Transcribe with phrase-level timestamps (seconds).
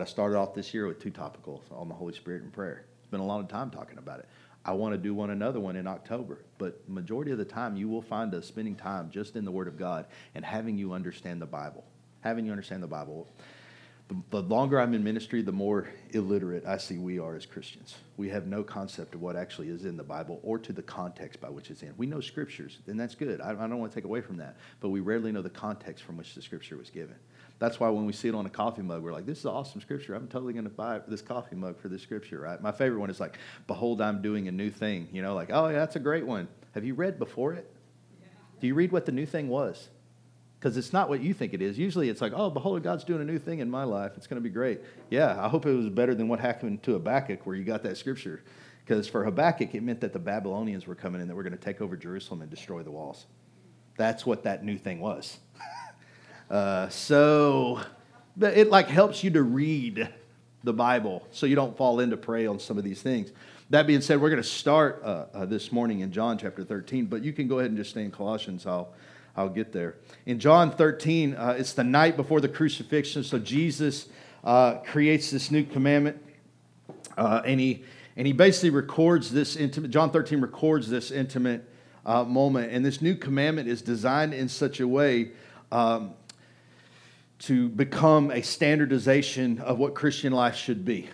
[0.00, 2.84] I started off this year with two topicals on the Holy Spirit and prayer.
[3.02, 4.28] Spent a lot of time talking about it.
[4.64, 7.88] I want to do one another one in October, but majority of the time you
[7.88, 10.06] will find us spending time just in the Word of God
[10.36, 11.84] and having you understand the Bible.
[12.20, 13.26] Having you understand the Bible.
[14.06, 17.96] The, the longer I'm in ministry, the more illiterate I see we are as Christians.
[18.16, 21.40] We have no concept of what actually is in the Bible or to the context
[21.40, 21.92] by which it's in.
[21.96, 23.40] We know scriptures, and that's good.
[23.40, 26.04] I, I don't want to take away from that, but we rarely know the context
[26.04, 27.16] from which the scripture was given.
[27.58, 29.80] That's why when we see it on a coffee mug, we're like, this is awesome
[29.80, 30.14] scripture.
[30.14, 32.60] I'm totally going to buy this coffee mug for this scripture, right?
[32.62, 35.08] My favorite one is like, behold, I'm doing a new thing.
[35.12, 36.46] You know, like, oh, yeah, that's a great one.
[36.74, 37.68] Have you read before it?
[38.20, 38.28] Yeah.
[38.60, 39.88] Do you read what the new thing was?
[40.58, 41.78] Because it's not what you think it is.
[41.78, 44.12] Usually it's like, oh, behold, God's doing a new thing in my life.
[44.16, 44.80] It's going to be great.
[45.10, 47.96] Yeah, I hope it was better than what happened to Habakkuk where you got that
[47.96, 48.42] scripture.
[48.84, 51.62] Because for Habakkuk, it meant that the Babylonians were coming in, that we're going to
[51.62, 53.26] take over Jerusalem and destroy the walls.
[53.96, 55.38] That's what that new thing was.
[56.50, 57.80] Uh, so
[58.40, 60.08] it like helps you to read
[60.64, 63.32] the Bible so you don't fall into prey on some of these things.
[63.70, 67.06] That being said, we're going to start uh, uh, this morning in John chapter 13,
[67.06, 68.66] but you can go ahead and just stay in Colossians.
[68.66, 68.94] I'll,
[69.36, 69.96] I'll get there.
[70.24, 74.08] In John 13, uh, it's the night before the crucifixion, so Jesus
[74.42, 76.18] uh, creates this new commandment,
[77.18, 77.84] uh, and, he,
[78.16, 81.68] and he basically records this intimate, John 13 records this intimate
[82.06, 85.32] uh, moment, and this new commandment is designed in such a way
[85.70, 86.14] um,
[87.40, 91.08] to become a standardization of what Christian life should be.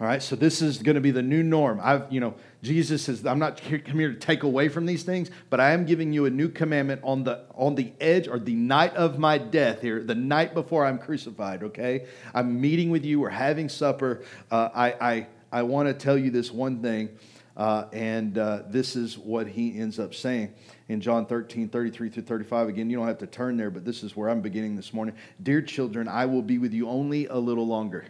[0.00, 1.80] All right, so this is going to be the new norm.
[1.80, 5.04] I've, you know, Jesus says, I'm not here, come here to take away from these
[5.04, 8.40] things, but I am giving you a new commandment on the on the edge or
[8.40, 11.62] the night of my death here, the night before I'm crucified.
[11.62, 13.20] Okay, I'm meeting with you.
[13.20, 14.24] We're having supper.
[14.50, 17.10] Uh, I I I want to tell you this one thing,
[17.56, 20.52] uh, and uh, this is what he ends up saying
[20.88, 22.68] in John 13, 33 through 35.
[22.68, 25.14] Again, you don't have to turn there, but this is where I'm beginning this morning.
[25.42, 28.04] Dear children, I will be with you only a little longer.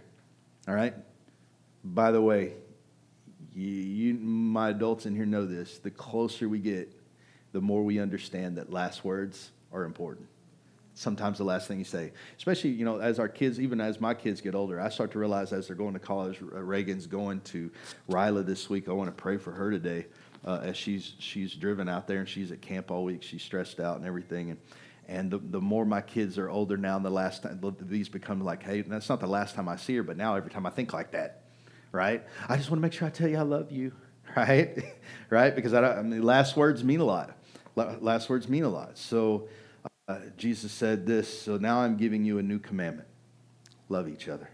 [0.66, 0.94] All right?
[1.84, 2.54] By the way,
[3.54, 5.78] you, you, my adults in here know this.
[5.78, 6.92] The closer we get,
[7.52, 10.26] the more we understand that last words are important.
[10.96, 14.14] Sometimes the last thing you say, especially you know, as our kids, even as my
[14.14, 16.38] kids get older, I start to realize as they're going to college.
[16.40, 17.70] Reagan's going to
[18.08, 18.88] Ryla this week.
[18.88, 20.06] I want to pray for her today
[20.44, 23.22] uh, as she's she's driven out there and she's at camp all week.
[23.22, 24.50] She's stressed out and everything.
[24.50, 24.58] And
[25.06, 28.40] and the, the more my kids are older now, and the last time these become
[28.40, 30.70] like, hey, that's not the last time I see her, but now every time I
[30.70, 31.42] think like that,
[31.92, 32.22] right?
[32.48, 33.92] I just want to make sure I tell you I love you,
[34.36, 34.82] right?
[35.30, 35.54] right?
[35.54, 37.36] Because I, don't, I mean, last words mean a lot.
[37.76, 38.96] Last words mean a lot.
[38.96, 39.48] So
[40.08, 41.42] uh, Jesus said this.
[41.42, 43.08] So now I'm giving you a new commandment:
[43.88, 44.48] love each other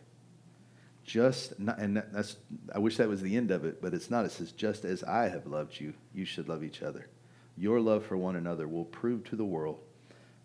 [1.10, 2.36] just not, and that's
[2.72, 4.24] I wish that was the end of it, but it's not.
[4.24, 7.08] It says, "Just as I have loved you, you should love each other.
[7.56, 9.80] Your love for one another will prove to the world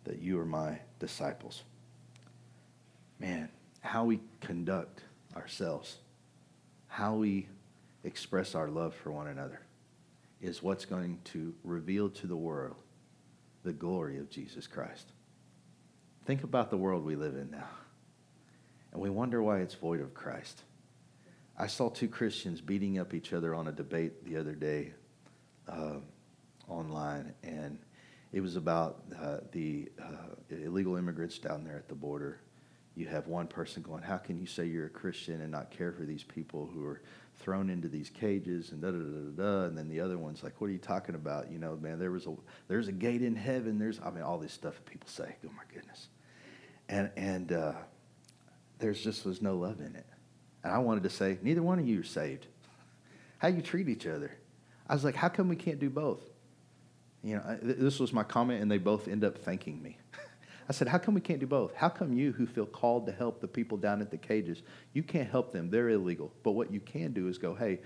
[0.05, 1.63] that you are my disciples."
[3.19, 3.49] Man,
[3.81, 5.03] how we conduct
[5.35, 5.99] ourselves,
[6.87, 7.47] how we
[8.03, 9.61] express our love for one another,
[10.41, 12.75] is what's going to reveal to the world
[13.61, 15.11] the glory of Jesus Christ.
[16.25, 17.69] Think about the world we live in now
[18.95, 20.63] and we wonder why it's void of Christ.
[21.59, 24.93] I saw two Christians beating up each other on a debate the other day
[25.67, 25.97] uh,
[26.69, 27.77] online, and
[28.31, 32.39] it was about uh, the uh, illegal immigrants down there at the border.
[32.95, 35.91] You have one person going, How can you say you're a Christian and not care
[35.91, 37.01] for these people who are
[37.35, 39.65] thrown into these cages and da da da da da?
[39.65, 41.51] And then the other one's like, What are you talking about?
[41.51, 42.35] You know, man, there was a
[42.69, 43.77] there's a gate in heaven.
[43.77, 45.35] There's I mean all this stuff that people say.
[45.45, 46.07] Oh my goodness.
[46.87, 47.73] And and uh,
[48.79, 50.05] there's just was no love in it.
[50.63, 52.47] And I wanted to say, neither one of you are saved.
[53.37, 54.31] How you treat each other.
[54.87, 56.21] I was like, how come we can't do both?
[57.23, 59.97] You know, this was my comment, and they both end up thanking me.
[60.69, 61.73] I said, how come we can't do both?
[61.73, 64.61] How come you, who feel called to help the people down at the cages,
[64.93, 65.71] you can't help them?
[65.71, 66.31] They're illegal.
[66.43, 67.79] But what you can do is go, hey,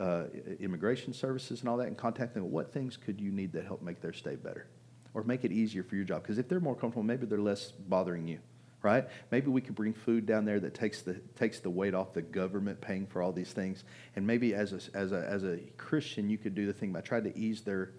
[0.00, 0.24] uh,
[0.58, 2.50] immigration services and all that, and contact them.
[2.50, 4.66] What things could you need to help make their stay better,
[5.14, 6.22] or make it easier for your job?
[6.22, 8.40] Because if they're more comfortable, maybe they're less bothering you
[8.86, 9.08] right?
[9.32, 12.22] Maybe we could bring food down there that takes the, takes the weight off the
[12.22, 13.82] government paying for all these things.
[14.14, 17.00] And maybe as a, as, a, as a Christian, you could do the thing by
[17.00, 17.90] trying to ease their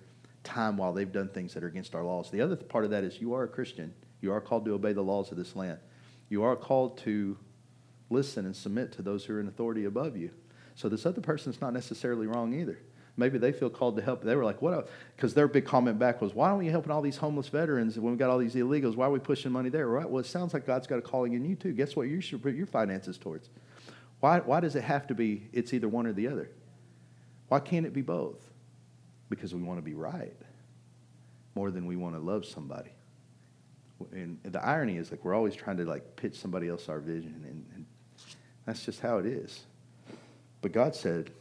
[0.46, 2.32] time while they've done things that are against our laws.
[2.32, 3.94] The other part of that is you are a Christian.
[4.22, 5.80] You are called to obey the laws of this land.
[6.30, 7.38] You are called to
[8.10, 10.32] listen and submit to those who are in authority above you.
[10.76, 12.80] So this other person's not necessarily wrong either
[13.18, 14.24] maybe they feel called to help.
[14.24, 14.90] They were like, what?
[15.16, 18.14] Because their big comment back was, why aren't we helping all these homeless veterans when
[18.14, 18.96] we got all these illegals?
[18.96, 19.88] Why are we pushing money there?
[19.88, 20.08] Right?
[20.10, 21.74] Well, it sounds like God's got a calling in you too.
[21.74, 22.08] Guess what?
[22.08, 23.50] You should put your finances towards.
[24.20, 26.50] Why, why does it have to be it's either one or the other?
[27.50, 28.40] Why can't it be both?
[29.30, 30.36] Because we want to be right
[31.56, 32.92] more than we want to love somebody.
[34.12, 37.44] And the irony is like we're always trying to like pitch somebody else our vision
[37.48, 37.86] and, and
[38.68, 39.66] That's just how it is.
[40.62, 41.32] But God said,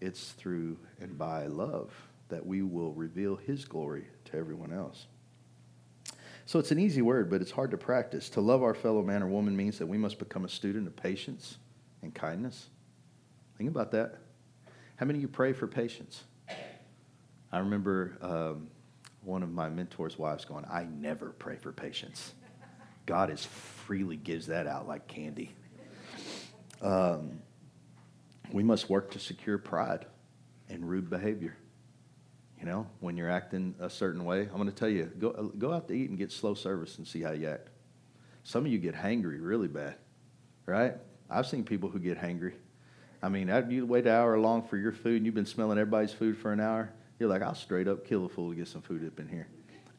[0.00, 1.92] it's through and by love
[2.28, 5.06] that we will reveal his glory to everyone else.
[6.46, 8.30] So it's an easy word, but it's hard to practice.
[8.30, 10.96] To love our fellow man or woman means that we must become a student of
[10.96, 11.58] patience
[12.02, 12.68] and kindness.
[13.58, 14.16] Think about that.
[14.96, 16.24] How many of you pray for patience?
[17.52, 18.68] I remember um,
[19.22, 22.32] one of my mentor's wives going, I never pray for patience.
[23.04, 25.54] God is freely gives that out like candy.
[26.80, 27.40] Um,
[28.52, 30.06] we must work to secure pride
[30.68, 31.56] and rude behavior.
[32.58, 35.72] You know, when you're acting a certain way, I'm going to tell you go, go
[35.72, 37.68] out to eat and get slow service and see how you act.
[38.42, 39.96] Some of you get hangry really bad,
[40.66, 40.94] right?
[41.30, 42.54] I've seen people who get hangry.
[43.22, 45.78] I mean, after you wait an hour long for your food and you've been smelling
[45.78, 48.68] everybody's food for an hour, you're like, I'll straight up kill a fool to get
[48.68, 49.48] some food up in here.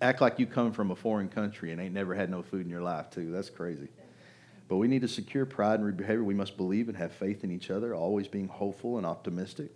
[0.01, 2.69] Act like you come from a foreign country and ain't never had no food in
[2.69, 3.31] your life, too.
[3.31, 3.89] That's crazy.
[4.69, 6.23] But we need to secure pride and behavior.
[6.23, 9.71] We must believe and have faith in each other, always being hopeful and optimistic.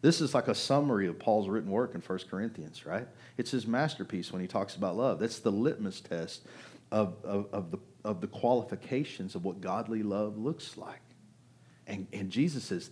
[0.00, 3.06] This is like a summary of Paul's written work in 1 Corinthians, right?
[3.36, 5.18] It's his masterpiece when he talks about love.
[5.18, 6.46] That's the litmus test
[6.90, 11.02] of, of, of, the, of the qualifications of what godly love looks like.
[11.86, 12.90] And, and Jesus says,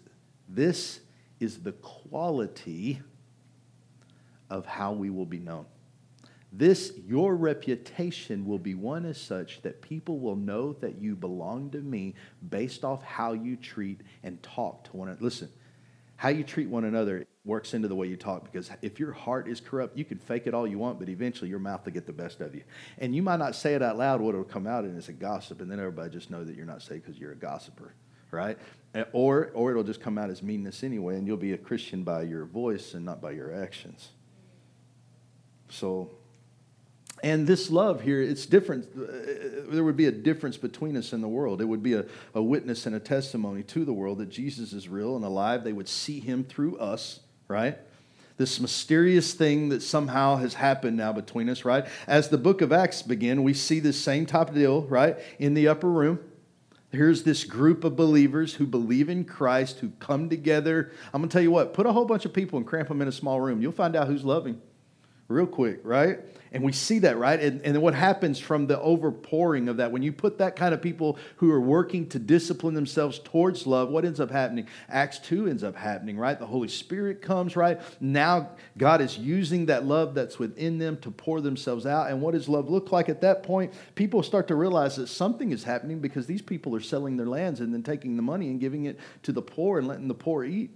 [0.48, 1.00] this
[1.40, 3.00] is the quality
[4.50, 5.66] of how we will be known.
[6.52, 11.70] This, your reputation will be one as such that people will know that you belong
[11.70, 12.14] to me
[12.48, 15.24] based off how you treat and talk to one another.
[15.24, 15.48] Listen,
[16.16, 19.48] how you treat one another works into the way you talk because if your heart
[19.48, 22.06] is corrupt, you can fake it all you want, but eventually your mouth will get
[22.06, 22.62] the best of you.
[22.98, 25.12] And you might not say it out loud, what will come out in is a
[25.12, 27.92] gossip, and then everybody just know that you're not saved because you're a gossiper,
[28.30, 28.58] right?
[28.94, 32.02] Eh, or, or it'll just come out as meanness anyway, and you'll be a Christian
[32.02, 34.08] by your voice and not by your actions.
[35.68, 36.10] So
[37.22, 38.88] and this love here, it's different.
[38.94, 41.60] Uh, there would be a difference between us and the world.
[41.60, 42.04] It would be a,
[42.34, 45.64] a witness and a testimony to the world that Jesus is real and alive.
[45.64, 47.78] They would see him through us, right?
[48.36, 51.86] This mysterious thing that somehow has happened now between us, right?
[52.06, 55.16] As the book of Acts begin, we see this same type of deal, right?
[55.38, 56.18] In the upper room.
[56.92, 60.92] Here's this group of believers who believe in Christ, who come together.
[61.12, 63.00] I'm going to tell you what, put a whole bunch of people and cramp them
[63.00, 63.60] in a small room.
[63.62, 64.60] You'll find out who's loving
[65.28, 66.20] real quick, right?
[66.52, 67.38] And we see that, right?
[67.38, 70.80] And, and what happens from the overpouring of that, when you put that kind of
[70.80, 74.68] people who are working to discipline themselves towards love, what ends up happening?
[74.88, 76.38] Acts 2 ends up happening, right?
[76.38, 77.80] The Holy Spirit comes, right?
[78.00, 82.08] Now God is using that love that's within them to pour themselves out.
[82.10, 83.74] And what does love look like at that point?
[83.96, 87.60] People start to realize that something is happening because these people are selling their lands
[87.60, 90.44] and then taking the money and giving it to the poor and letting the poor
[90.44, 90.70] eat,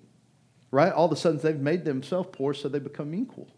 [0.72, 0.92] right?
[0.92, 3.48] All of a sudden they've made themselves poor so they become equal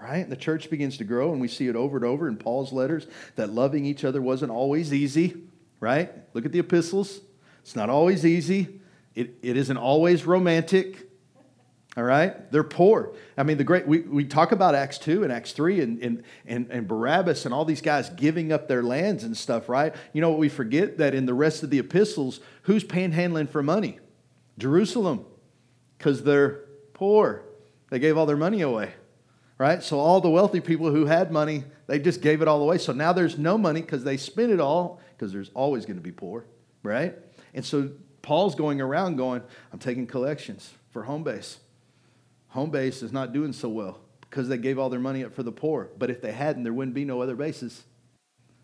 [0.00, 0.28] right?
[0.28, 3.06] The church begins to grow, and we see it over and over in Paul's letters
[3.36, 5.42] that loving each other wasn't always easy,
[5.78, 6.10] right?
[6.34, 7.20] Look at the epistles.
[7.60, 8.80] It's not always easy,
[9.14, 11.06] it, it isn't always romantic.
[11.96, 12.50] All right?
[12.52, 13.14] They're poor.
[13.36, 16.22] I mean, the great, we, we talk about Acts 2 and Acts 3 and, and,
[16.46, 19.92] and, and Barnabas and all these guys giving up their lands and stuff, right?
[20.12, 20.98] You know what we forget?
[20.98, 23.98] That in the rest of the epistles, who's panhandling for money?
[24.56, 25.26] Jerusalem,
[25.98, 27.42] because they're poor.
[27.90, 28.92] They gave all their money away
[29.60, 29.82] right?
[29.82, 32.78] So all the wealthy people who had money, they just gave it all away.
[32.78, 36.02] So now there's no money because they spent it all because there's always going to
[36.02, 36.46] be poor,
[36.82, 37.14] right?
[37.52, 37.90] And so
[38.22, 41.58] Paul's going around going, I'm taking collections for home base.
[42.48, 45.42] Home base is not doing so well because they gave all their money up for
[45.42, 45.90] the poor.
[45.98, 47.84] But if they hadn't, there wouldn't be no other bases.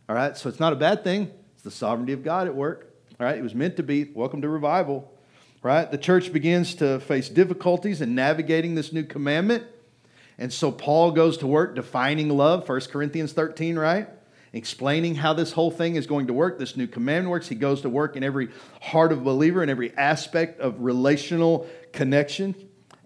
[0.08, 1.30] All right, so it's not a bad thing.
[1.52, 2.94] It's the sovereignty of God at work.
[3.20, 4.04] All right, it was meant to be.
[4.14, 5.12] Welcome to revival.
[5.62, 5.90] Right?
[5.90, 9.64] The church begins to face difficulties in navigating this new commandment.
[10.38, 14.08] And so Paul goes to work defining love, 1 Corinthians 13, right?
[14.52, 17.48] Explaining how this whole thing is going to work, this new command works.
[17.48, 18.48] He goes to work in every
[18.82, 22.54] heart of believer, in every aspect of relational connection.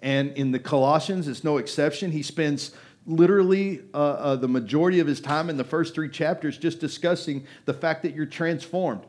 [0.02, 2.10] And in the Colossians, it's no exception.
[2.10, 2.72] He spends
[3.06, 7.46] literally uh, uh, the majority of his time in the first three chapters just discussing
[7.64, 9.02] the fact that you're transformed,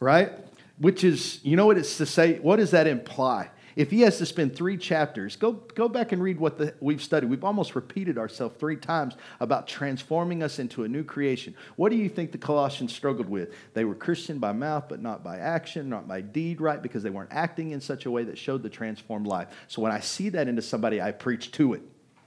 [0.00, 0.32] right?
[0.78, 2.38] Which is, you know what it's to say?
[2.38, 3.50] What does that imply?
[3.76, 7.02] If he has to spend three chapters, go, go back and read what the, we've
[7.02, 7.28] studied.
[7.28, 11.54] We've almost repeated ourselves three times about transforming us into a new creation.
[11.76, 13.52] What do you think the Colossians struggled with?
[13.74, 16.80] They were Christian by mouth, but not by action, not by deed, right?
[16.80, 19.48] Because they weren't acting in such a way that showed the transformed life.
[19.66, 21.82] So when I see that into somebody, I preach to it,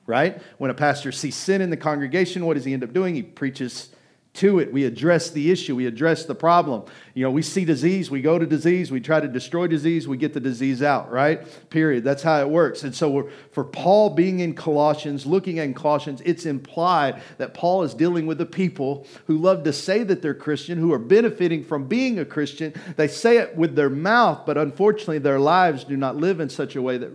[0.06, 0.42] right?
[0.58, 3.16] When a pastor sees sin in the congregation, what does he end up doing?
[3.16, 3.90] He preaches
[4.38, 4.72] to it.
[4.72, 6.84] We address the issue, we address the problem.
[7.14, 10.18] You know, we see disease, we go to disease, we try to destroy disease, we
[10.18, 11.70] get the disease out, right?
[11.70, 12.04] Period.
[12.04, 12.84] That's how it works.
[12.84, 17.94] And so, for Paul being in Colossians, looking at Colossians, it's implied that Paul is
[17.94, 21.88] dealing with the people who love to say that they're Christian, who are benefiting from
[21.88, 22.74] being a Christian.
[22.96, 26.76] They say it with their mouth, but unfortunately, their lives do not live in such
[26.76, 27.12] a way that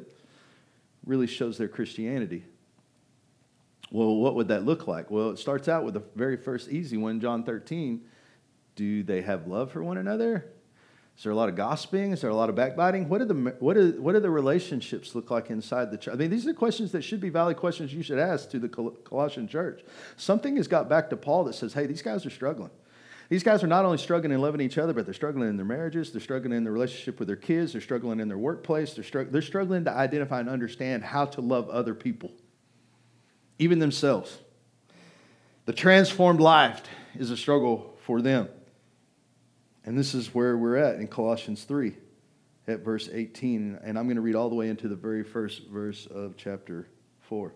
[1.07, 2.45] really shows their Christianity.
[3.93, 5.11] Well, what would that look like?
[5.11, 8.01] Well, it starts out with the very first easy one, John 13.
[8.75, 10.47] Do they have love for one another?
[11.15, 12.13] Is there a lot of gossiping?
[12.13, 13.11] Is there a lot of backbiting?
[13.11, 16.15] What do the what are, what do the relationships look like inside the church?
[16.15, 18.69] I mean, these are questions that should be valid questions you should ask to the
[18.69, 19.83] Colossian church.
[20.17, 22.71] Something has got back to Paul that says, "Hey, these guys are struggling.
[23.29, 25.67] These guys are not only struggling in loving each other, but they're struggling in their
[25.67, 26.13] marriages.
[26.13, 27.73] They're struggling in their relationship with their kids.
[27.73, 28.95] They're struggling in their workplace.
[28.95, 32.33] They're, str- they're struggling to identify and understand how to love other people."
[33.63, 34.39] Even themselves.
[35.67, 36.83] The transformed life
[37.17, 38.49] is a struggle for them.
[39.85, 41.95] And this is where we're at in Colossians 3
[42.67, 43.79] at verse 18.
[43.83, 46.89] And I'm going to read all the way into the very first verse of chapter
[47.21, 47.53] 4.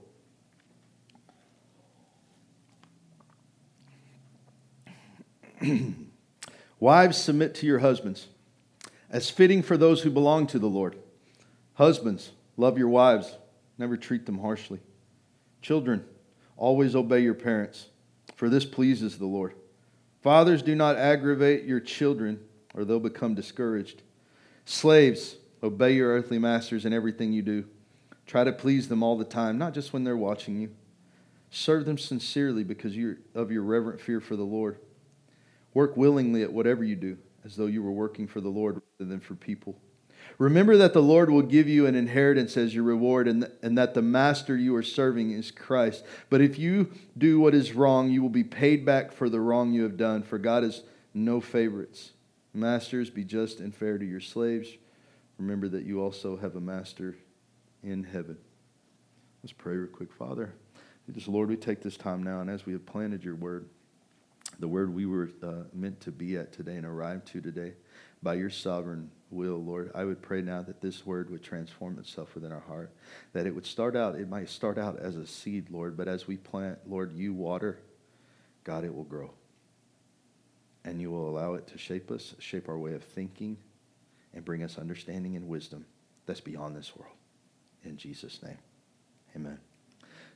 [6.79, 8.29] Wives, submit to your husbands,
[9.11, 10.97] as fitting for those who belong to the Lord.
[11.75, 13.37] Husbands, love your wives,
[13.79, 14.81] never treat them harshly.
[15.63, 16.05] Children,
[16.57, 17.89] always obey your parents,
[18.35, 19.55] for this pleases the Lord.
[20.23, 22.41] Fathers, do not aggravate your children,
[22.75, 24.03] or they'll become discouraged.
[24.65, 27.65] Slaves, obey your earthly masters in everything you do.
[28.27, 30.71] Try to please them all the time, not just when they're watching you.
[31.51, 32.97] Serve them sincerely because
[33.35, 34.79] of your reverent fear for the Lord.
[35.75, 39.09] Work willingly at whatever you do, as though you were working for the Lord rather
[39.09, 39.77] than for people
[40.39, 43.95] Remember that the Lord will give you an inheritance as your reward, and, and that
[43.95, 46.05] the master you are serving is Christ.
[46.29, 49.73] But if you do what is wrong, you will be paid back for the wrong
[49.73, 50.83] you have done, for God has
[51.15, 52.11] no favorites.
[52.53, 54.69] Masters, be just and fair to your slaves.
[55.39, 57.17] Remember that you also have a master
[57.83, 58.37] in heaven.
[59.43, 60.53] Let's pray real quick, Father.
[61.13, 63.69] Just, Lord, we take this time now, and as we have planted your word,
[64.59, 67.75] the word we were uh, meant to be at today and arrive to today,
[68.23, 72.35] by your sovereign will, Lord, I would pray now that this word would transform itself
[72.35, 72.91] within our heart.
[73.33, 76.27] That it would start out, it might start out as a seed, Lord, but as
[76.27, 77.79] we plant, Lord, you water,
[78.65, 79.33] God, it will grow.
[80.85, 83.57] And you will allow it to shape us, shape our way of thinking,
[84.33, 85.85] and bring us understanding and wisdom
[86.27, 87.15] that's beyond this world.
[87.85, 88.59] In Jesus' name,
[89.35, 89.59] amen.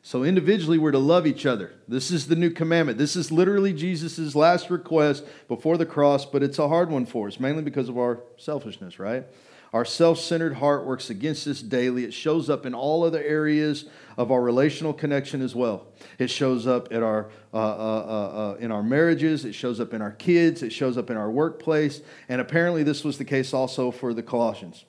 [0.03, 1.75] So, individually, we're to love each other.
[1.87, 2.97] This is the new commandment.
[2.97, 7.29] This is literally Jesus' last request before the cross, but it's a hard one for
[7.29, 9.27] us, mainly because of our selfishness, right?
[9.73, 12.05] Our self centered heart works against us daily.
[12.05, 13.85] It shows up in all other areas
[14.17, 15.87] of our relational connection as well.
[16.19, 19.95] It shows up at our, uh, uh, uh, uh in our marriages, it shows up
[19.95, 23.55] in our kids, it shows up in our workplace, and apparently this was the case
[23.55, 24.87] also for the Colossians.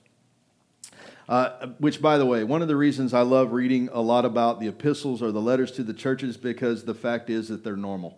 [1.30, 4.60] Uh, which, by the way, one of the reasons I love reading a lot about
[4.60, 8.18] the epistles or the letters to the churches because the fact is that they're normal,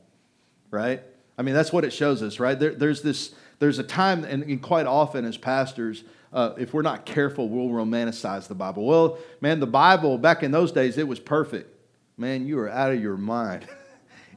[0.71, 1.01] right?
[1.37, 2.59] I mean, that's what it shows us, right?
[2.59, 6.81] There, there's this, there's a time, and, and quite often as pastors, uh, if we're
[6.81, 8.85] not careful, we'll romanticize the Bible.
[8.85, 11.69] Well, man, the Bible back in those days, it was perfect.
[12.17, 13.67] Man, you are out of your mind.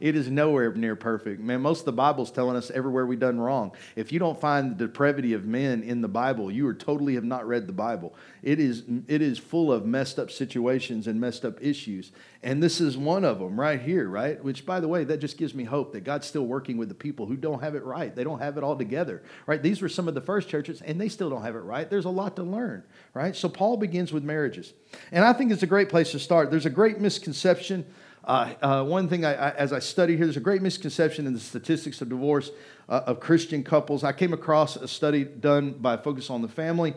[0.01, 1.41] It is nowhere near perfect.
[1.41, 3.73] Man, most of the Bible's telling us everywhere we've done wrong.
[3.95, 7.25] If you don't find the depravity of men in the Bible, you are totally have
[7.25, 8.15] not read the Bible.
[8.43, 12.13] It is, it is full of messed up situations and messed up issues.
[12.43, 14.43] And this is one of them right here, right?
[14.43, 16.95] Which, by the way, that just gives me hope that God's still working with the
[16.95, 18.15] people who don't have it right.
[18.15, 19.63] They don't have it all together, right?
[19.63, 21.89] These were some of the first churches, and they still don't have it right.
[21.91, 22.85] There's a lot to learn,
[23.15, 23.35] right?
[23.35, 24.75] So Paul begins with marriages.
[25.11, 26.51] And I think it's a great place to start.
[26.51, 27.85] There's a great misconception
[28.27, 31.33] uh, uh, one thing, I, I, as I study here, there's a great misconception in
[31.33, 32.51] the statistics of divorce
[32.89, 34.03] uh, of Christian couples.
[34.03, 36.95] I came across a study done by Focus on the Family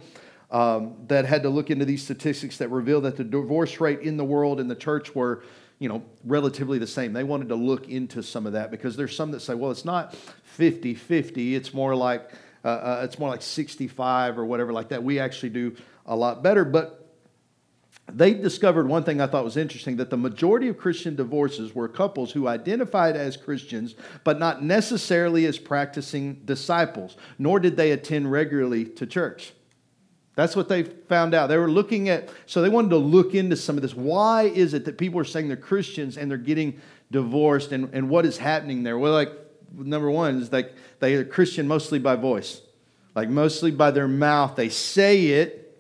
[0.50, 4.18] um, that had to look into these statistics that reveal that the divorce rate in
[4.18, 5.44] the world and the church were
[5.78, 7.14] you know, relatively the same.
[7.14, 9.86] They wanted to look into some of that because there's some that say, well, it's
[9.86, 12.30] not 50 50, it's more like
[12.66, 15.02] uh, uh, it's more like 65 or whatever like that.
[15.02, 16.66] We actually do a lot better.
[16.66, 16.99] But
[18.14, 21.88] they discovered one thing I thought was interesting that the majority of Christian divorces were
[21.88, 28.32] couples who identified as Christians, but not necessarily as practicing disciples, nor did they attend
[28.32, 29.54] regularly to church.
[30.36, 31.48] That's what they found out.
[31.48, 33.94] They were looking at, so they wanted to look into some of this.
[33.94, 36.80] Why is it that people are saying they're Christians and they're getting
[37.12, 38.98] divorced, and, and what is happening there?
[38.98, 39.32] Well, like,
[39.76, 42.62] number one is like they are Christian mostly by voice,
[43.16, 44.56] like mostly by their mouth.
[44.56, 45.78] They say it,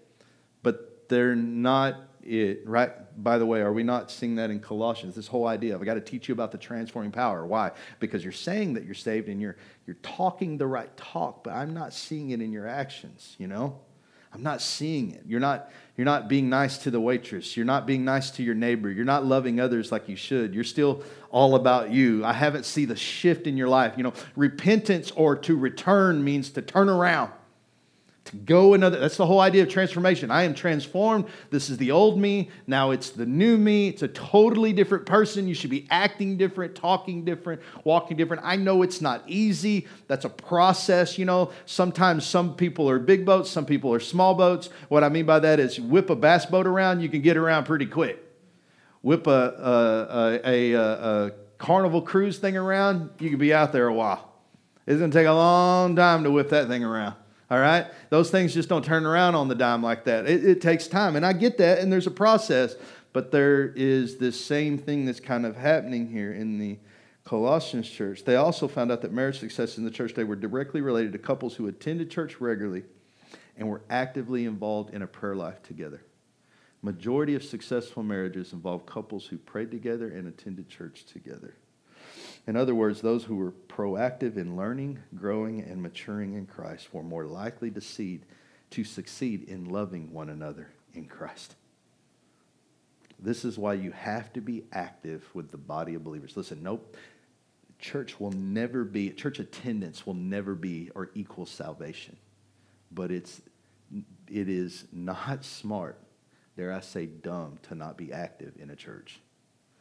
[0.62, 2.92] but they're not it, right?
[3.22, 5.16] By the way, are we not seeing that in Colossians?
[5.16, 7.46] This whole idea of I got to teach you about the transforming power.
[7.46, 7.72] Why?
[8.00, 11.74] Because you're saying that you're saved and you're you're talking the right talk, but I'm
[11.74, 13.80] not seeing it in your actions, you know?
[14.32, 15.24] I'm not seeing it.
[15.26, 17.58] You're not, you're not being nice to the waitress.
[17.58, 18.92] You're not being nice to your neighbor.
[18.92, 20.54] You're not loving others like you should.
[20.54, 22.24] You're still all about you.
[22.24, 23.94] I haven't seen the shift in your life.
[23.98, 27.32] You know, repentance or to return means to turn around
[28.29, 30.29] to go another that's the whole idea of transformation.
[30.31, 31.25] I am transformed.
[31.50, 32.50] This is the old me.
[32.67, 33.89] Now it's the new me.
[33.89, 35.48] It's a totally different person.
[35.48, 38.43] You should be acting different talking different walking different.
[38.45, 39.88] I know it's not easy.
[40.07, 41.51] That's a process you know.
[41.65, 44.69] Sometimes some people are big boats some people are small boats.
[44.89, 47.65] What i mean by that is whip a bass boat around you can get around
[47.65, 48.24] pretty quick.
[49.01, 53.88] Whip a, a, a, a, a carnival cruise thing around you can be out there
[53.88, 54.33] a while.
[54.86, 57.15] It's going to take a long time to whip that thing around
[57.50, 57.88] all right?
[58.10, 60.27] Those things just don't turn around on the dime like that.
[60.27, 61.15] It, it, takes time.
[61.15, 62.75] And I get that, and there's a process.
[63.12, 66.77] But there is this same thing that's kind of happening here in the
[67.24, 68.24] Colossians church.
[68.24, 71.20] They also found out that marriage success in the church, they were directly related to
[71.20, 72.84] couples who attended church regularly
[73.58, 76.01] and were actively involved in a prayer life together.
[76.82, 81.56] Majority of successful marriages involve couples who prayed together and attended church together.
[82.48, 87.03] In other words, those who were proactive in learning, growing, and maturing in Christ were
[87.03, 88.25] more likely to succeed,
[88.72, 91.55] to succeed in loving one another in Christ.
[93.22, 96.38] This is why you have to be active with the body of believers.
[96.38, 96.96] Listen, nope.
[97.77, 102.17] Church will never be, church attendance will never be or equal salvation.
[102.91, 103.41] But it's,
[104.27, 105.98] it is not smart,
[106.58, 109.19] dare I say dumb, to not be active in a church,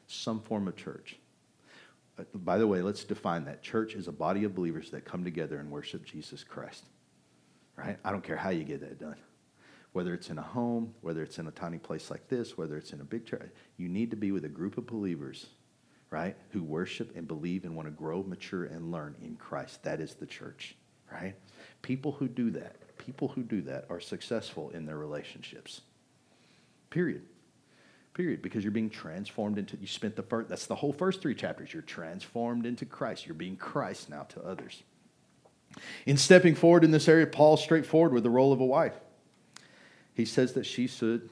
[0.06, 1.16] some form of church.
[2.34, 3.62] By the way, let's define that.
[3.62, 6.84] Church is a body of believers that come together and worship Jesus Christ.
[7.76, 7.98] Right?
[8.04, 9.16] I don't care how you get that done.
[9.92, 12.92] Whether it's in a home, whether it's in a tiny place like this, whether it's
[12.92, 15.46] in a big church, you need to be with a group of believers,
[16.10, 19.82] right, who worship and believe and want to grow, mature, and learn in Christ.
[19.84, 20.76] That is the church,
[21.10, 21.34] right?
[21.82, 25.82] People who do that, people who do that are successful in their relationships.
[26.90, 27.22] Period
[28.18, 31.36] period because you're being transformed into you spent the first that's the whole first three
[31.36, 31.72] chapters.
[31.72, 33.26] You're transformed into christ.
[33.26, 34.82] You're being christ now to others.
[36.04, 38.94] In stepping forward in this area paul's straightforward with the role of a wife.
[40.14, 41.30] He says that she should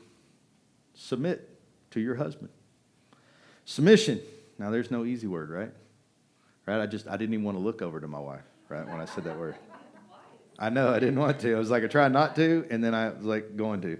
[0.95, 1.59] submit
[1.90, 2.51] to your husband.
[3.64, 4.20] Submission.
[4.57, 5.72] Now there's no easy word right?
[6.66, 6.81] Right?
[6.81, 9.07] I just i didn't even want to look over to my wife right when i
[9.07, 9.57] said that word.
[10.57, 11.53] I know i didn't want to.
[11.53, 13.99] I was like i tried not to and then i was like going to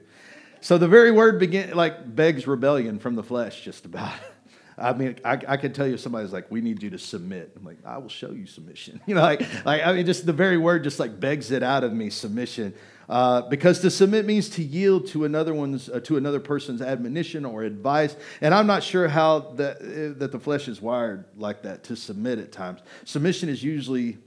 [0.61, 4.13] so the very word begin like begs rebellion from the flesh, just about.
[4.79, 7.65] I mean, I, I could tell you somebody's like, "We need you to submit." I'm
[7.65, 10.59] like, "I will show you submission." You know, like, like I mean, just the very
[10.59, 12.75] word just like begs it out of me, submission,
[13.09, 17.45] uh, because to submit means to yield to another one's uh, to another person's admonition
[17.45, 18.17] or advice.
[18.43, 21.97] And I'm not sure how that uh, that the flesh is wired like that to
[21.97, 22.81] submit at times.
[23.05, 24.19] Submission is usually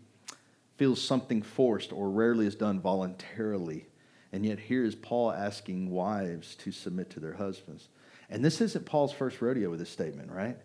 [0.78, 3.86] feels something forced or rarely is done voluntarily.
[4.32, 7.90] And yet, here is Paul asking wives to submit to their husbands.
[8.30, 10.58] And this isn't Paul's first rodeo with this statement, right?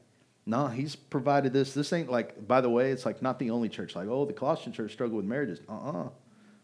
[0.46, 1.72] No, he's provided this.
[1.72, 3.96] This ain't like, by the way, it's like not the only church.
[3.96, 5.60] Like, oh, the Colossian church struggled with marriages.
[5.68, 6.04] Uh uh-uh.
[6.06, 6.08] uh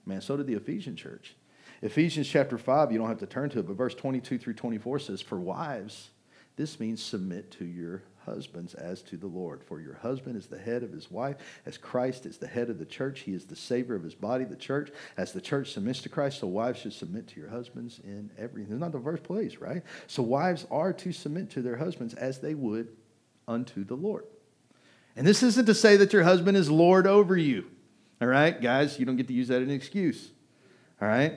[0.05, 1.35] Man, so did the Ephesian church.
[1.83, 4.99] Ephesians chapter 5, you don't have to turn to it, but verse 22 through 24
[4.99, 6.11] says, For wives,
[6.57, 9.63] this means submit to your husbands as to the Lord.
[9.65, 12.79] For your husband is the head of his wife, as Christ is the head of
[12.79, 13.21] the church.
[13.21, 14.91] He is the Savior of his body, the church.
[15.17, 18.73] As the church submits to Christ, so wives should submit to your husbands in everything.
[18.73, 19.83] It's not the first place, right?
[20.07, 22.89] So wives are to submit to their husbands as they would
[23.49, 24.25] unto the Lord.
[25.17, 27.67] And this isn't to say that your husband is Lord over you.
[28.23, 30.31] All right, guys, you don't get to use that as an excuse.
[31.03, 31.35] All right?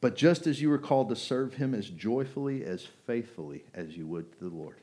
[0.00, 4.06] But just as you were called to serve him as joyfully, as faithfully as you
[4.06, 4.76] would to the Lord.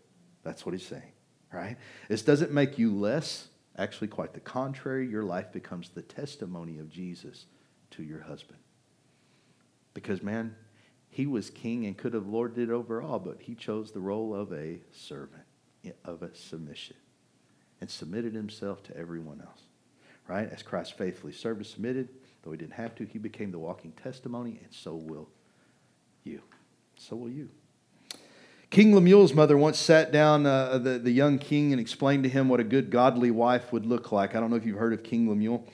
[0.44, 1.11] That's what he's saying
[1.52, 1.78] right?
[2.08, 3.48] This doesn't make you less.
[3.78, 5.08] Actually, quite the contrary.
[5.08, 7.46] Your life becomes the testimony of Jesus
[7.92, 8.60] to your husband.
[9.94, 10.56] Because, man,
[11.10, 14.34] he was king and could have lorded it over all, but he chose the role
[14.34, 15.44] of a servant,
[16.06, 16.96] of a submission,
[17.80, 19.62] and submitted himself to everyone else.
[20.28, 20.50] Right?
[20.50, 22.10] As Christ faithfully served and submitted,
[22.42, 25.30] though he didn't have to, he became the walking testimony, and so will
[26.24, 26.42] you.
[26.98, 27.50] So will you.
[28.72, 32.48] King Lemuel's mother once sat down uh, the, the young king and explained to him
[32.48, 34.34] what a good godly wife would look like.
[34.34, 35.68] I don't know if you've heard of King Lemuel.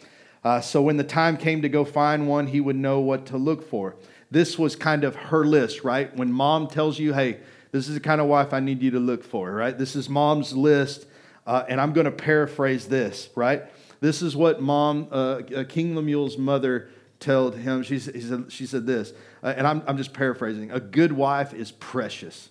[0.43, 3.37] Uh, so when the time came to go find one, he would know what to
[3.37, 3.97] look for.
[4.31, 6.13] This was kind of her list, right?
[6.17, 7.37] When mom tells you, hey,
[7.71, 9.77] this is the kind of wife I need you to look for, right?
[9.77, 11.05] This is mom's list,
[11.45, 13.65] uh, and I'm going to paraphrase this, right?
[13.99, 17.83] This is what mom, uh, uh, King Lemuel's mother, told him.
[17.83, 20.71] She, said, she said this, uh, and I'm, I'm just paraphrasing.
[20.71, 22.49] A good wife is precious.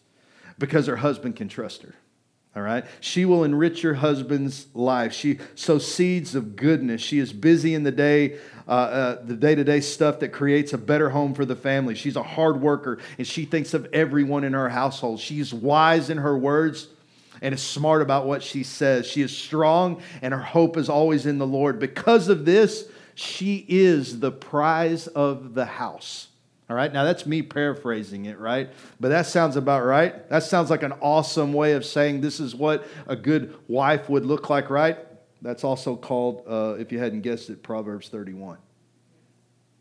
[0.59, 1.95] Because her husband can trust her.
[2.57, 2.87] All right.
[3.01, 5.13] She will enrich your husband's life.
[5.13, 7.03] She sows seeds of goodness.
[7.03, 10.73] She is busy in the day, uh, uh, the day to day stuff that creates
[10.73, 11.95] a better home for the family.
[11.95, 15.21] She's a hard worker and she thinks of everyone in her household.
[15.21, 16.89] She's wise in her words
[17.43, 19.07] and is smart about what she says.
[19.07, 21.79] She is strong and her hope is always in the Lord.
[21.79, 26.29] Because of this, she is the prize of the house.
[26.69, 28.71] All right, now that's me paraphrasing it, right?
[28.99, 30.29] But that sounds about right.
[30.29, 34.27] That sounds like an awesome way of saying this is what a good wife would
[34.27, 34.99] look like, right?
[35.43, 38.59] That's also called, uh, if you hadn't guessed it, Proverbs 31.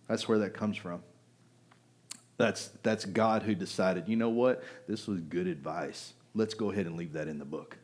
[0.08, 1.02] That's where that comes from.
[2.38, 4.64] That's, that's God who decided, you know what?
[4.88, 6.14] This was good advice.
[6.36, 7.78] Let's go ahead and leave that in the book,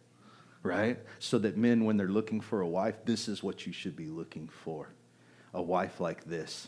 [0.61, 0.99] right?
[1.17, 4.07] So that men, when they're looking for a wife, this is what you should be
[4.07, 4.89] looking for
[5.53, 6.67] a wife like this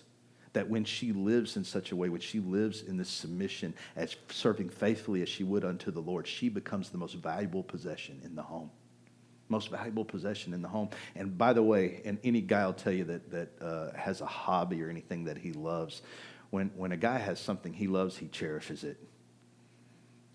[0.54, 4.16] that when she lives in such a way, when she lives in this submission, as
[4.30, 8.36] serving faithfully as she would unto the Lord, she becomes the most valuable possession in
[8.36, 8.70] the home.
[9.50, 10.90] Most valuable possession in the home.
[11.16, 14.26] And by the way, and any guy will tell you that, that uh, has a
[14.26, 16.04] hobby or anything that he loves,
[16.52, 18.98] when, when a guy has something he loves, he cherishes it.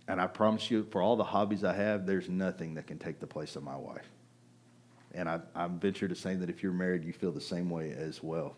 [0.09, 3.21] And I promise you, for all the hobbies I have, there's nothing that can take
[3.21, 4.09] the place of my wife.
[5.13, 7.93] And I, I venture to say that if you're married, you feel the same way
[7.93, 8.57] as well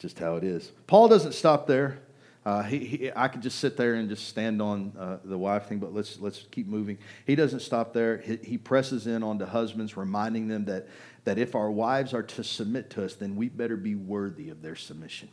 [0.00, 0.72] just how it is.
[0.86, 1.98] Paul doesn't stop there.
[2.44, 5.66] Uh, he, he, I could just sit there and just stand on uh, the wife
[5.66, 6.96] thing, but let's, let's keep moving.
[7.26, 8.16] He doesn't stop there.
[8.16, 10.88] He, he presses in on the husbands, reminding them that,
[11.24, 14.62] that if our wives are to submit to us, then we better be worthy of
[14.62, 15.28] their submission.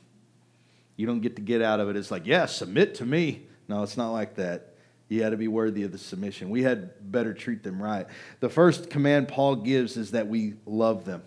[0.98, 1.96] You don't get to get out of it.
[1.96, 3.44] It's like, yeah, submit to me.
[3.70, 4.74] No, it's not like that.
[5.08, 6.50] You got to be worthy of the submission.
[6.50, 8.06] We had better treat them right.
[8.42, 11.24] The first command Paul gives is that we love them.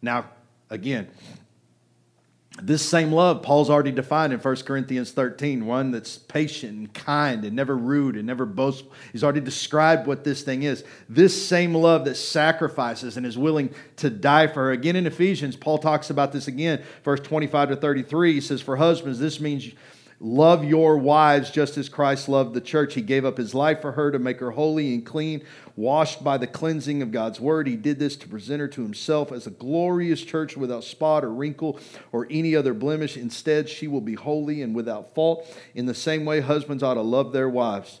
[0.00, 0.26] Now,
[0.70, 1.08] again,
[2.62, 7.44] this same love, Paul's already defined in 1 Corinthians 13, one that's patient and kind
[7.44, 8.92] and never rude and never boastful.
[9.12, 10.84] He's already described what this thing is.
[11.08, 14.72] This same love that sacrifices and is willing to die for her.
[14.72, 18.32] Again, in Ephesians, Paul talks about this again, verse 25 to 33.
[18.32, 19.70] He says, For husbands, this means
[20.18, 22.94] Love your wives just as Christ loved the church.
[22.94, 25.44] He gave up his life for her to make her holy and clean,
[25.76, 27.66] washed by the cleansing of God's word.
[27.66, 31.32] He did this to present her to himself as a glorious church without spot or
[31.32, 31.78] wrinkle
[32.12, 33.16] or any other blemish.
[33.16, 35.46] Instead, she will be holy and without fault.
[35.74, 38.00] In the same way, husbands ought to love their wives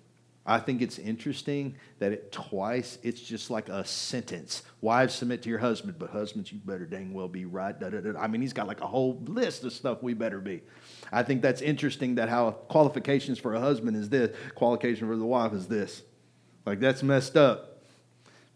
[0.45, 4.63] I think it's interesting that it twice it's just like a sentence.
[4.81, 7.79] Wives submit to your husband, but husbands, you better dang well be right.
[7.79, 8.19] Da, da, da.
[8.19, 10.61] I mean, he's got like a whole list of stuff we better be.
[11.11, 15.25] I think that's interesting that how qualifications for a husband is this, qualification for the
[15.25, 16.01] wife is this.
[16.65, 17.83] Like that's messed up.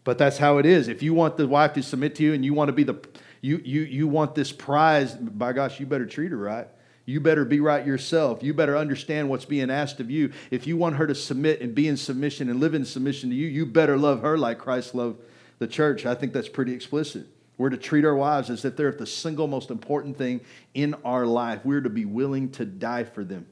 [0.02, 0.88] But that's how it is.
[0.88, 2.96] If you want the wife to submit to you and you want to be the
[3.40, 6.68] you you you want this prize, by gosh, you better treat her right.
[7.06, 8.42] You better be right yourself.
[8.42, 10.32] You better understand what's being asked of you.
[10.50, 13.36] If you want her to submit and be in submission and live in submission to
[13.36, 15.22] you, you better love her like Christ loved
[15.60, 16.04] the church.
[16.04, 17.28] I think that's pretty explicit.
[17.58, 20.40] We're to treat our wives as if they're the single most important thing
[20.74, 21.64] in our life.
[21.64, 23.46] We're to be willing to die for them.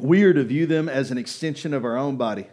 [0.00, 2.48] We are to view them as an extension of our own body.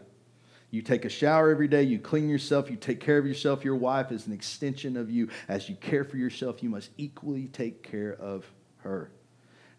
[0.69, 3.65] You take a shower every day, you clean yourself, you take care of yourself.
[3.65, 5.29] Your wife is an extension of you.
[5.49, 8.45] As you care for yourself, you must equally take care of
[8.83, 9.11] her.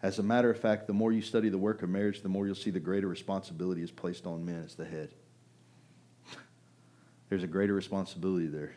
[0.01, 2.45] As a matter of fact, the more you study the work of marriage, the more
[2.45, 5.13] you'll see the greater responsibility is placed on men as the head.
[7.29, 8.75] There's a greater responsibility there.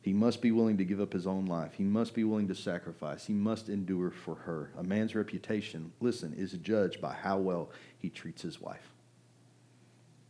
[0.00, 1.74] He must be willing to give up his own life.
[1.74, 3.26] He must be willing to sacrifice.
[3.26, 4.70] He must endure for her.
[4.78, 8.92] A man's reputation, listen, is judged by how well he treats his wife.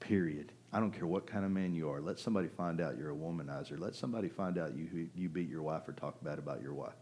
[0.01, 0.53] Period.
[0.73, 2.01] I don't care what kind of man you are.
[2.01, 3.79] Let somebody find out you're a womanizer.
[3.79, 6.97] Let somebody find out you, you beat your wife or talk bad about your wife.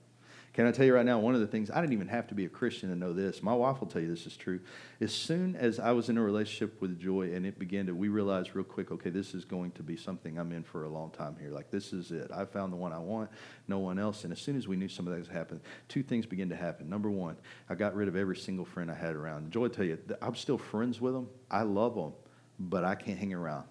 [0.52, 2.34] Can I tell you right now, one of the things, I didn't even have to
[2.34, 3.42] be a Christian to know this.
[3.42, 4.60] My wife will tell you this is true.
[5.02, 8.08] As soon as I was in a relationship with Joy and it began to, we
[8.08, 11.10] realized real quick, okay, this is going to be something I'm in for a long
[11.10, 11.50] time here.
[11.50, 12.30] Like, this is it.
[12.34, 13.28] I found the one I want,
[13.68, 14.24] no one else.
[14.24, 16.56] And as soon as we knew some of that was happening, two things began to
[16.56, 16.88] happen.
[16.88, 17.36] Number one,
[17.68, 19.52] I got rid of every single friend I had around.
[19.52, 21.28] Joy will tell you, I'm still friends with them.
[21.50, 22.14] I love them,
[22.58, 23.64] but I can't hang around.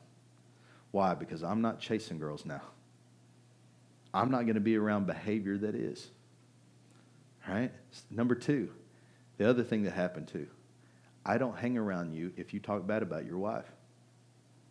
[0.92, 1.16] Why?
[1.16, 2.62] Because I'm not chasing girls now.
[4.14, 6.10] I'm not going to be around behavior that is.
[7.48, 7.72] Right?
[8.10, 8.72] Number two,
[9.38, 10.48] the other thing that happened too,
[11.26, 13.66] I don't hang around you if you talk bad about your wife.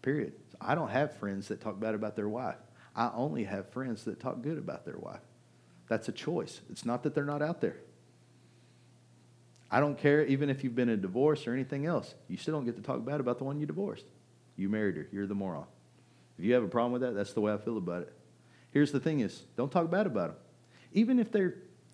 [0.05, 0.35] period.
[0.61, 2.59] I don't have friends that talk bad about their wife.
[2.95, 5.23] I only have friends that talk good about their wife.
[5.89, 6.61] That's a choice.
[6.71, 7.77] It's not that they're not out there.
[9.71, 12.55] I don't care, even if you've been in a divorce or anything else, you still
[12.55, 14.05] don't get to talk bad about the one you divorced.
[14.57, 15.09] You married her.
[15.11, 15.65] You're the moron.
[16.39, 18.13] If you have a problem with that, that's the way I feel about it.
[18.71, 20.37] Here's the thing is, don't talk bad about them.
[20.93, 21.33] Even if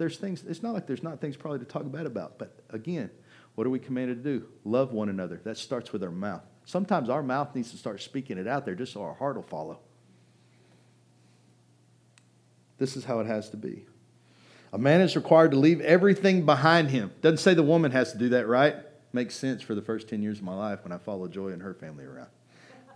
[0.01, 2.39] there's things, it's not like there's not things probably to talk bad about.
[2.39, 3.11] But again,
[3.55, 4.47] what are we commanded to do?
[4.65, 5.43] Love one another.
[5.45, 6.41] That starts with our mouth.
[6.65, 9.43] Sometimes our mouth needs to start speaking it out there just so our heart will
[9.43, 9.79] follow.
[12.79, 13.85] This is how it has to be.
[14.73, 17.13] A man is required to leave everything behind him.
[17.21, 18.77] Doesn't say the woman has to do that, right?
[19.13, 21.61] Makes sense for the first 10 years of my life when I followed Joy and
[21.61, 22.29] her family around.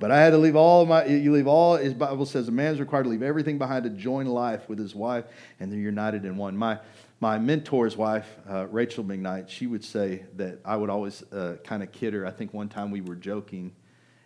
[0.01, 2.75] But I had to leave all my, you leave all, his Bible says a man
[2.75, 5.25] is required to leave everything behind to join life with his wife,
[5.61, 6.57] and they're united in one.
[6.57, 6.81] My,
[7.21, 11.83] my mentor's wife, uh, Rachel McKnight, she would say that I would always uh, kind
[11.83, 12.27] of kid her.
[12.27, 13.73] I think one time we were joking,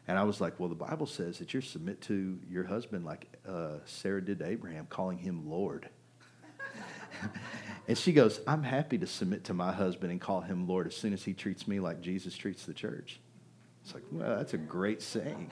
[0.07, 3.29] and I was like, well, the Bible says that you're submit to your husband like
[3.47, 5.89] uh, Sarah did to Abraham, calling him Lord.
[7.89, 10.97] and she goes, I'm happy to submit to my husband and call him Lord as
[10.97, 13.21] soon as he treats me like Jesus treats the church.
[13.89, 15.51] It's like, well, that's a great saying.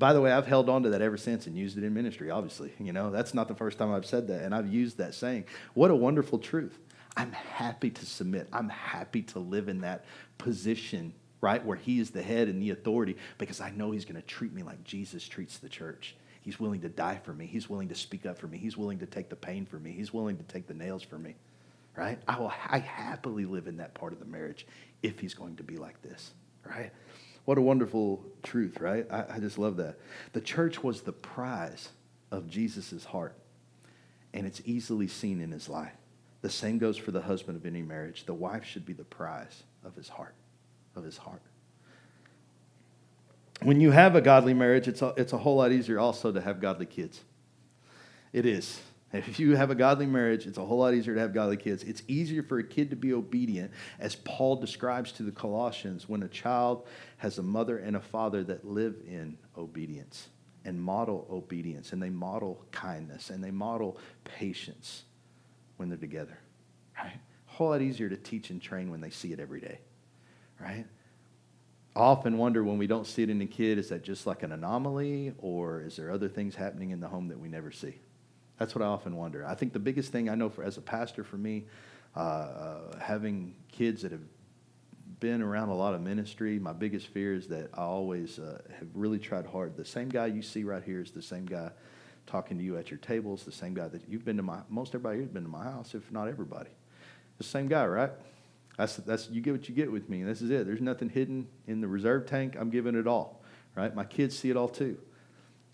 [0.00, 2.28] By the way, I've held on to that ever since and used it in ministry,
[2.28, 2.72] obviously.
[2.80, 5.44] You know, that's not the first time I've said that, and I've used that saying.
[5.74, 6.76] What a wonderful truth.
[7.16, 8.48] I'm happy to submit.
[8.52, 10.06] I'm happy to live in that
[10.38, 14.20] position, right, where he is the head and the authority because I know he's going
[14.20, 16.16] to treat me like Jesus treats the church.
[16.40, 17.46] He's willing to die for me.
[17.46, 18.58] He's willing to speak up for me.
[18.58, 19.92] He's willing to take the pain for me.
[19.92, 21.36] He's willing to take the nails for me,
[21.96, 22.18] right?
[22.26, 24.66] I, will, I happily live in that part of the marriage
[25.04, 26.32] if he's going to be like this,
[26.64, 26.90] right?
[27.48, 29.06] What a wonderful truth, right?
[29.10, 29.98] I, I just love that.
[30.34, 31.88] The church was the prize
[32.30, 33.34] of Jesus' heart,
[34.34, 35.94] and it's easily seen in his life.
[36.42, 38.26] The same goes for the husband of any marriage.
[38.26, 40.34] The wife should be the prize of his heart,
[40.94, 41.40] of his heart
[43.62, 46.40] when you have a godly marriage, it's a, it's a whole lot easier also to
[46.40, 47.20] have godly kids.
[48.32, 48.80] It is.
[49.10, 51.82] If you have a godly marriage, it's a whole lot easier to have godly kids.
[51.82, 56.22] It's easier for a kid to be obedient, as Paul describes to the Colossians, when
[56.22, 60.28] a child has a mother and a father that live in obedience
[60.66, 65.04] and model obedience, and they model kindness and they model patience
[65.78, 66.38] when they're together.
[66.98, 67.18] Right?
[67.48, 69.80] A whole lot easier to teach and train when they see it every day.
[70.60, 70.84] Right?
[71.96, 74.42] I often wonder when we don't see it in a kid, is that just like
[74.42, 78.00] an anomaly, or is there other things happening in the home that we never see?
[78.58, 79.46] That's what I often wonder.
[79.46, 81.64] I think the biggest thing I know for as a pastor for me,
[82.16, 84.20] uh, uh, having kids that have
[85.20, 88.88] been around a lot of ministry, my biggest fear is that I always uh, have
[88.94, 89.76] really tried hard.
[89.76, 91.70] The same guy you see right here is the same guy
[92.26, 94.90] talking to you at your tables, the same guy that you've been to my, most
[94.90, 96.70] everybody here has been to my house, if not everybody.
[97.38, 98.10] The same guy, right?
[98.76, 100.22] That's, that's, you get what you get with me.
[100.22, 100.66] This is it.
[100.66, 102.56] There's nothing hidden in the reserve tank.
[102.58, 103.42] I'm giving it all,
[103.74, 103.94] right?
[103.94, 104.98] My kids see it all too.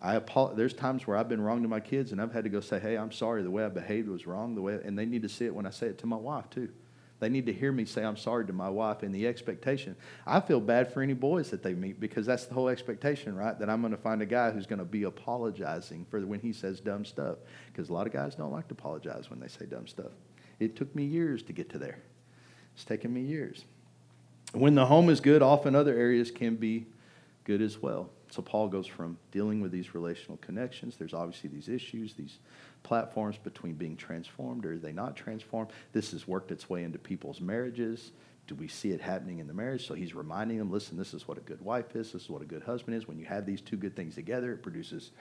[0.04, 0.20] I
[0.54, 2.78] there's times where I've been wrong to my kids and I've had to go say,
[2.78, 3.42] hey, I'm sorry.
[3.42, 4.54] The way I behaved was wrong.
[4.54, 6.50] The way, and they need to see it when I say it to my wife
[6.50, 6.68] too.
[7.20, 9.96] They need to hear me say I'm sorry to my wife and the expectation.
[10.26, 13.58] I feel bad for any boys that they meet because that's the whole expectation, right?
[13.58, 16.52] That I'm going to find a guy who's going to be apologizing for when he
[16.52, 17.38] says dumb stuff.
[17.72, 20.12] Because a lot of guys don't like to apologize when they say dumb stuff.
[20.60, 22.00] It took me years to get to there.
[22.74, 23.64] It's taken me years.
[24.52, 26.86] When the home is good, often other areas can be
[27.44, 28.10] good as well.
[28.34, 30.96] So Paul goes from dealing with these relational connections.
[30.96, 32.38] There's obviously these issues, these
[32.82, 35.70] platforms between being transformed or are they not transformed.
[35.92, 38.10] This has worked its way into people's marriages.
[38.48, 39.86] Do we see it happening in the marriage?
[39.86, 42.10] So he's reminding them, listen, this is what a good wife is.
[42.10, 43.06] This is what a good husband is.
[43.06, 45.12] When you have these two good things together, it produces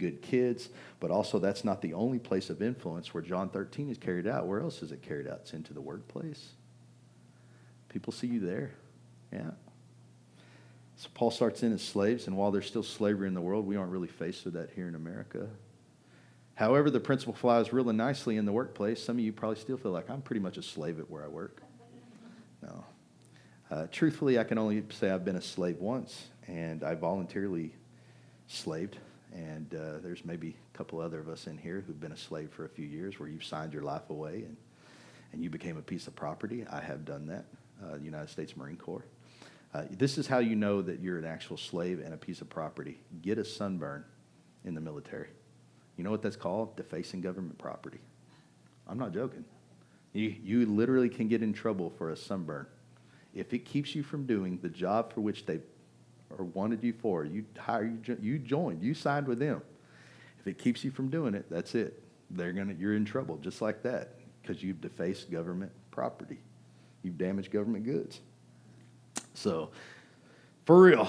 [0.00, 0.68] good kids.
[0.98, 4.48] But also, that's not the only place of influence where John 13 is carried out.
[4.48, 5.42] Where else is it carried out?
[5.42, 6.48] It's into the workplace
[7.88, 8.72] People see you there.
[9.32, 9.52] Yeah.
[10.96, 13.76] So Paul starts in as slaves, and while there's still slavery in the world, we
[13.76, 15.48] aren't really faced with that here in America.
[16.54, 19.02] However, the principle flies really nicely in the workplace.
[19.02, 21.28] Some of you probably still feel like I'm pretty much a slave at where I
[21.28, 21.62] work.
[22.62, 22.84] No.
[23.70, 27.74] Uh, truthfully, I can only say I've been a slave once, and I voluntarily
[28.46, 28.96] slaved.
[29.34, 32.50] And uh, there's maybe a couple other of us in here who've been a slave
[32.52, 34.56] for a few years where you've signed your life away and,
[35.32, 36.64] and you became a piece of property.
[36.70, 37.44] I have done that
[37.84, 39.04] uh, United States Marine Corps.
[39.76, 42.48] Uh, this is how you know that you're an actual slave and a piece of
[42.48, 42.98] property.
[43.20, 44.04] Get a sunburn
[44.64, 45.28] in the military.
[45.98, 46.76] You know what that's called?
[46.76, 47.98] Defacing government property.
[48.88, 49.44] I'm not joking.
[50.14, 52.66] You, you literally can get in trouble for a sunburn.
[53.34, 55.60] If it keeps you from doing the job for which they
[56.38, 59.60] or wanted you for, you hire you, you joined, you signed with them.
[60.40, 62.02] If it keeps you from doing it, that's it.
[62.30, 66.38] They're gonna you're in trouble just like that because you've defaced government property
[67.06, 68.20] you've damaged government goods.
[69.36, 69.70] So,
[70.64, 71.08] for real,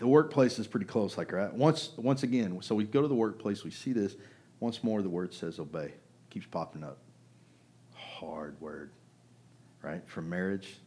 [0.00, 1.52] the workplace is pretty close, like right.
[1.52, 4.16] Once, once again, so we go to the workplace, we see this.
[4.58, 5.92] Once more, the word says obey.
[6.30, 6.96] Keeps popping up.
[7.94, 8.90] Hard word,
[9.82, 10.02] right?
[10.08, 10.78] From marriage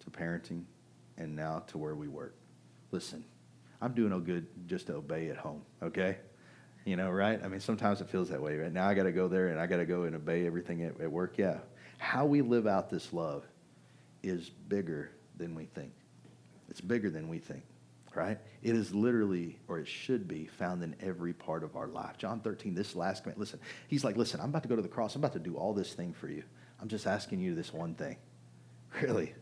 [0.00, 0.62] to parenting,
[1.18, 2.34] and now to where we work.
[2.90, 3.22] Listen,
[3.82, 6.16] I'm doing no good just to obey at home, okay?
[6.86, 7.38] You know, right?
[7.44, 8.72] I mean, sometimes it feels that way, right?
[8.72, 10.98] Now I got to go there and I got to go and obey everything at,
[11.02, 11.34] at work.
[11.36, 11.58] Yeah.
[11.98, 13.44] How we live out this love
[14.22, 15.92] is bigger than we think.
[16.68, 17.62] It's bigger than we think,
[18.14, 18.38] right?
[18.62, 22.18] It is literally, or it should be, found in every part of our life.
[22.18, 24.88] John 13, this last command, listen, he's like, listen, I'm about to go to the
[24.88, 25.14] cross.
[25.14, 26.42] I'm about to do all this thing for you.
[26.80, 28.16] I'm just asking you this one thing.
[29.02, 29.34] Really?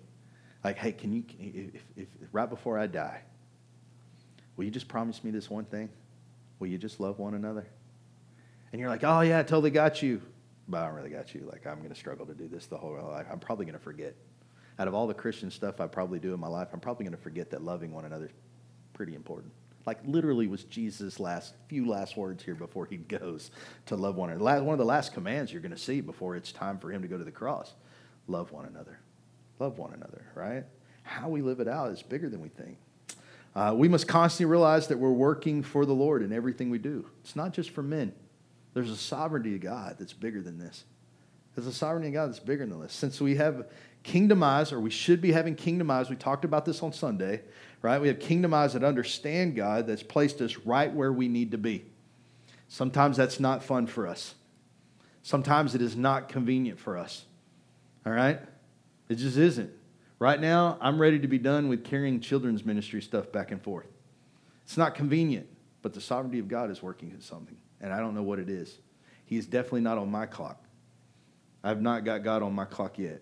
[0.64, 3.20] Like, hey, can you, if, if, right before I die,
[4.56, 5.88] will you just promise me this one thing?
[6.58, 7.64] Will you just love one another?
[8.72, 10.20] And you're like, oh, yeah, I totally got you.
[10.68, 11.48] But I don't really got you.
[11.48, 13.26] Like, I'm going to struggle to do this the whole life.
[13.30, 14.16] I'm probably going to forget
[14.78, 17.16] out of all the Christian stuff I probably do in my life, I'm probably going
[17.16, 18.32] to forget that loving one another is
[18.92, 19.52] pretty important.
[19.86, 23.52] Like literally was Jesus' last few last words here before he goes
[23.86, 24.64] to love one another.
[24.64, 27.08] One of the last commands you're going to see before it's time for him to
[27.08, 27.72] go to the cross.
[28.26, 28.98] Love one another.
[29.60, 30.64] Love one another, right?
[31.04, 32.78] How we live it out is bigger than we think.
[33.54, 37.06] Uh, we must constantly realize that we're working for the Lord in everything we do.
[37.22, 38.12] It's not just for men.
[38.74, 40.84] There's a sovereignty of God that's bigger than this.
[41.54, 42.92] There's a sovereignty of God that's bigger than this.
[42.92, 43.66] Since we have
[44.06, 46.08] kingdom eyes, or we should be having kingdom eyes.
[46.08, 47.42] We talked about this on Sunday,
[47.82, 48.00] right?
[48.00, 51.58] We have kingdom eyes that understand God, that's placed us right where we need to
[51.58, 51.84] be.
[52.68, 54.36] Sometimes that's not fun for us.
[55.22, 57.24] Sometimes it is not convenient for us.
[58.06, 58.38] All right?
[59.08, 59.72] It just isn't.
[60.20, 63.88] Right now, I'm ready to be done with carrying children's ministry stuff back and forth.
[64.64, 65.48] It's not convenient,
[65.82, 68.48] but the sovereignty of God is working at something, and I don't know what it
[68.48, 68.78] is.
[69.24, 70.62] He is definitely not on my clock.
[71.64, 73.20] I've not got God on my clock yet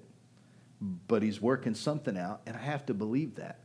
[1.09, 3.61] but he's working something out, and I have to believe that.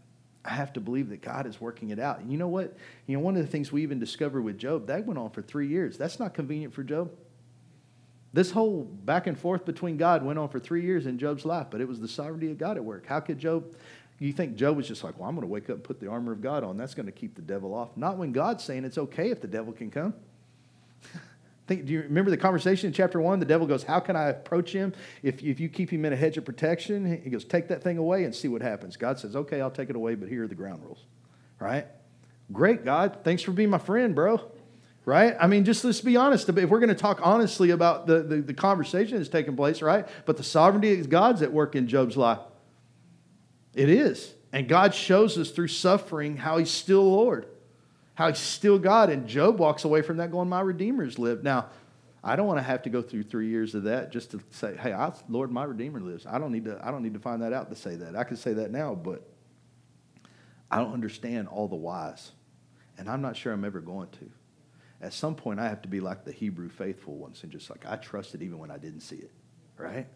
[0.45, 2.19] I have to believe that God is working it out.
[2.19, 2.75] And you know what?
[3.07, 5.41] You know, one of the things we even discovered with Job, that went on for
[5.41, 5.97] three years.
[5.97, 7.11] That's not convenient for Job.
[8.31, 11.67] This whole back and forth between God went on for three years in Job's life,
[11.71, 13.05] but it was the sovereignty of God at work.
[13.05, 13.75] How could Job,
[14.19, 16.07] you think Job was just like, well, I'm going to wake up and put the
[16.07, 16.77] armor of God on.
[16.77, 17.89] That's going to keep the devil off.
[17.97, 20.13] Not when God's saying it's okay if the devil can come.
[21.69, 23.37] Think, do you remember the conversation in chapter one?
[23.37, 26.15] The devil goes, How can I approach him if, if you keep him in a
[26.15, 27.21] hedge of protection?
[27.23, 28.97] He goes, Take that thing away and see what happens.
[28.97, 31.05] God says, Okay, I'll take it away, but here are the ground rules.
[31.59, 31.85] Right?
[32.51, 33.19] Great, God.
[33.23, 34.41] Thanks for being my friend, bro.
[35.05, 35.35] Right?
[35.39, 36.49] I mean, just let's be honest.
[36.49, 40.07] If we're going to talk honestly about the, the, the conversation that's taking place, right?
[40.25, 42.39] But the sovereignty of God's at work in Job's life.
[43.75, 44.33] It is.
[44.51, 47.45] And God shows us through suffering how he's still Lord
[48.19, 49.09] how he's still God.
[49.09, 51.41] And Job walks away from that going, My Redeemer's lived.
[51.41, 51.67] Now,
[52.21, 54.75] I don't want to have to go through three years of that just to say,
[54.75, 56.25] Hey, I, Lord, my Redeemer lives.
[56.25, 58.17] I don't need to, I don't need to find that out to say that.
[58.17, 59.25] I can say that now, but
[60.69, 62.33] I don't understand all the whys.
[62.97, 64.29] And I'm not sure I'm ever going to.
[65.01, 67.85] At some point, I have to be like the Hebrew faithful ones and just like,
[67.87, 69.31] I trusted even when I didn't see it,
[69.77, 70.07] right?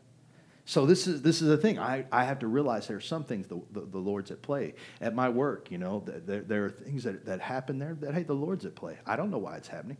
[0.65, 1.77] So this is this is the thing.
[1.77, 4.75] I, I have to realize there are some things the, the, the Lord's at play.
[5.01, 8.23] At my work, you know, there, there are things that, that happen there that, hey,
[8.23, 8.97] the Lord's at play.
[9.05, 9.97] I don't know why it's happening.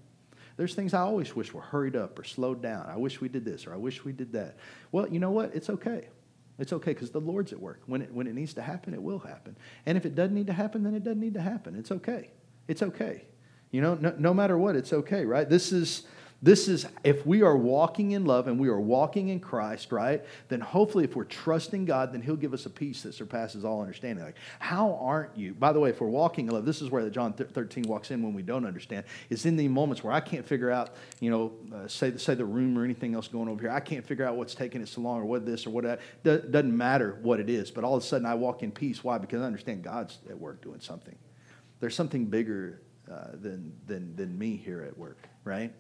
[0.56, 2.86] There's things I always wish were hurried up or slowed down.
[2.88, 4.58] I wish we did this or I wish we did that.
[4.91, 5.54] Well, you know what?
[5.54, 6.08] It's okay.
[6.60, 7.82] It's okay because the Lord's at work.
[7.88, 9.58] When it, when it needs to happen, it will happen.
[9.86, 11.76] And if it doesn't need to happen, then it doesn't need to happen.
[11.76, 12.30] It's okay.
[12.67, 13.26] It's okay.
[13.71, 15.49] You know, no, no matter what, it's okay, right?
[15.49, 16.04] This is
[16.43, 20.21] this is, if we are walking in love and we are walking in Christ, right,
[20.49, 23.79] then hopefully if we're trusting God, then He'll give us a peace that surpasses all
[23.79, 24.25] understanding.
[24.25, 25.53] Like, how aren't you?
[25.53, 28.12] By the way, if we're walking in love, this is where the John 13 walks
[28.12, 29.06] in when we don't understand.
[29.29, 32.43] It's in the moments where I can't figure out, you know, uh, say, say the
[32.43, 33.71] room or anything else going over here.
[33.71, 36.01] I can't figure out what's taking it so long or what this or what that.
[36.23, 39.01] Doesn't matter what it is, but all of a sudden I walk in peace.
[39.01, 39.17] Why?
[39.17, 41.15] Because I understand God's at work doing something.
[41.79, 45.73] There's something bigger uh, than, than, than me here at work, right?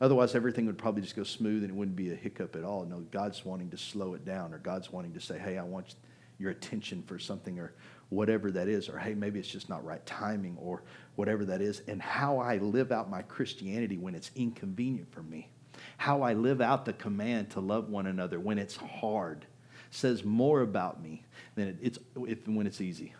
[0.00, 2.84] Otherwise, everything would probably just go smooth and it wouldn't be a hiccup at all.
[2.84, 5.94] No, God's wanting to slow it down, or God's wanting to say, hey, I want
[6.38, 7.72] your attention for something, or
[8.08, 10.82] whatever that is, or hey, maybe it's just not right timing, or
[11.14, 11.82] whatever that is.
[11.86, 15.50] And how I live out my Christianity when it's inconvenient for me,
[15.98, 19.46] how I live out the command to love one another when it's hard,
[19.90, 21.22] says more about me
[21.54, 23.14] than it's if, when it's easy.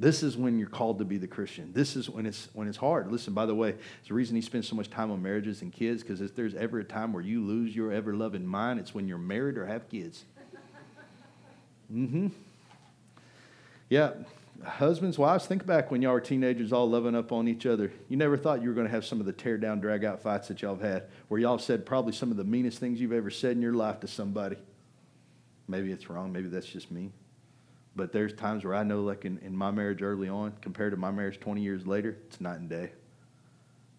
[0.00, 1.74] This is when you're called to be the Christian.
[1.74, 3.12] This is when it's when it's hard.
[3.12, 5.70] Listen, by the way, it's the reason he spends so much time on marriages and
[5.70, 8.94] kids, because if there's ever a time where you lose your ever loving mind, it's
[8.94, 10.24] when you're married or have kids.
[11.92, 12.28] Mm-hmm.
[13.90, 14.12] Yeah.
[14.64, 17.92] Husbands, wives, think back when y'all were teenagers all loving up on each other.
[18.08, 20.22] You never thought you were going to have some of the tear down, drag out
[20.22, 23.12] fights that y'all have had, where y'all said probably some of the meanest things you've
[23.12, 24.56] ever said in your life to somebody.
[25.68, 26.32] Maybe it's wrong.
[26.32, 27.10] Maybe that's just me.
[28.00, 30.96] But there's times where I know, like in, in my marriage early on, compared to
[30.96, 32.92] my marriage 20 years later, it's night and day.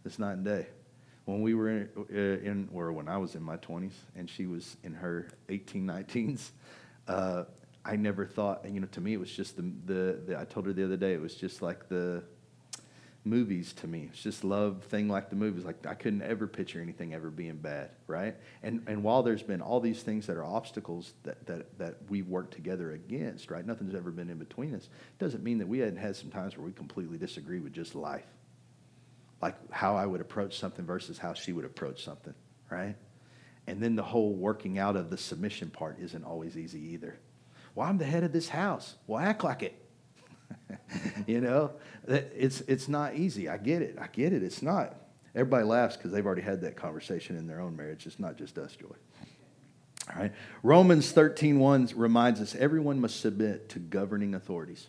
[0.03, 0.65] It's night and day.
[1.25, 4.47] When we were in, uh, in or when I was in my 20s and she
[4.47, 6.49] was in her 18, 19s,
[7.07, 7.43] uh,
[7.85, 10.65] I never thought, you know, to me, it was just the, the, the, I told
[10.65, 12.23] her the other day, it was just like the
[13.23, 14.09] movies to me.
[14.11, 15.63] It's just love thing like the movies.
[15.63, 18.35] Like I couldn't ever picture anything ever being bad, right?
[18.63, 22.27] And and while there's been all these things that are obstacles that that, that we've
[22.27, 23.65] worked together against, right?
[23.65, 24.89] Nothing's ever been in between us.
[25.19, 28.25] Doesn't mean that we hadn't had some times where we completely disagree with just life.
[29.41, 32.33] Like how I would approach something versus how she would approach something,
[32.69, 32.95] right?
[33.67, 37.17] And then the whole working out of the submission part isn't always easy either.
[37.75, 38.95] Well, I'm the head of this house.
[39.07, 39.80] Well, act like it.
[41.27, 41.71] you know,
[42.07, 43.49] it's, it's not easy.
[43.49, 43.97] I get it.
[43.99, 44.43] I get it.
[44.43, 44.95] It's not.
[45.33, 48.05] Everybody laughs because they've already had that conversation in their own marriage.
[48.05, 48.87] It's not just us, Joy.
[50.13, 50.31] All right.
[50.63, 54.87] Romans 13 1 reminds us everyone must submit to governing authorities,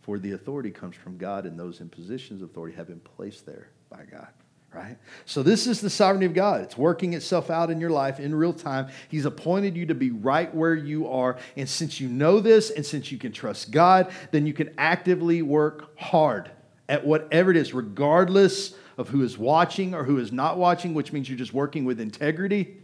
[0.00, 3.44] for the authority comes from God, and those in positions of authority have been placed
[3.44, 4.28] there by God
[4.74, 4.96] right?
[5.26, 6.62] So, this is the sovereignty of God.
[6.62, 8.88] It's working itself out in your life in real time.
[9.08, 11.36] He's appointed you to be right where you are.
[11.56, 15.42] And since you know this and since you can trust God, then you can actively
[15.42, 16.50] work hard
[16.88, 21.12] at whatever it is, regardless of who is watching or who is not watching, which
[21.12, 22.76] means you're just working with integrity,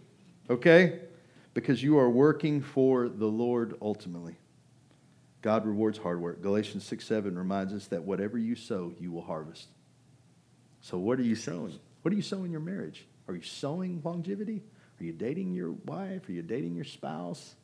[0.48, 1.00] okay?
[1.54, 4.36] Because you are working for the Lord ultimately.
[5.42, 6.42] God rewards hard work.
[6.42, 9.68] Galatians 6 7 reminds us that whatever you sow, you will harvest.
[10.88, 11.78] So, what are you sowing?
[12.00, 13.06] What are you sowing in your marriage?
[13.28, 14.62] Are you sowing longevity?
[14.98, 16.26] Are you dating your wife?
[16.30, 17.56] Are you dating your spouse?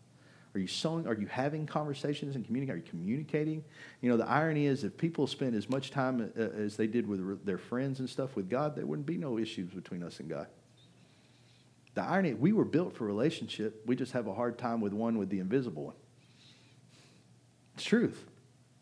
[0.54, 1.06] Are you sowing?
[1.06, 2.82] Are you having conversations and communicating?
[2.82, 3.64] Are you communicating?
[4.02, 7.08] You know, the irony is if people spend as much time uh, as they did
[7.08, 10.28] with their friends and stuff with God, there wouldn't be no issues between us and
[10.28, 10.48] God.
[11.94, 13.84] The irony, we were built for relationship.
[13.86, 15.96] We just have a hard time with one with the invisible one.
[17.74, 18.22] It's truth.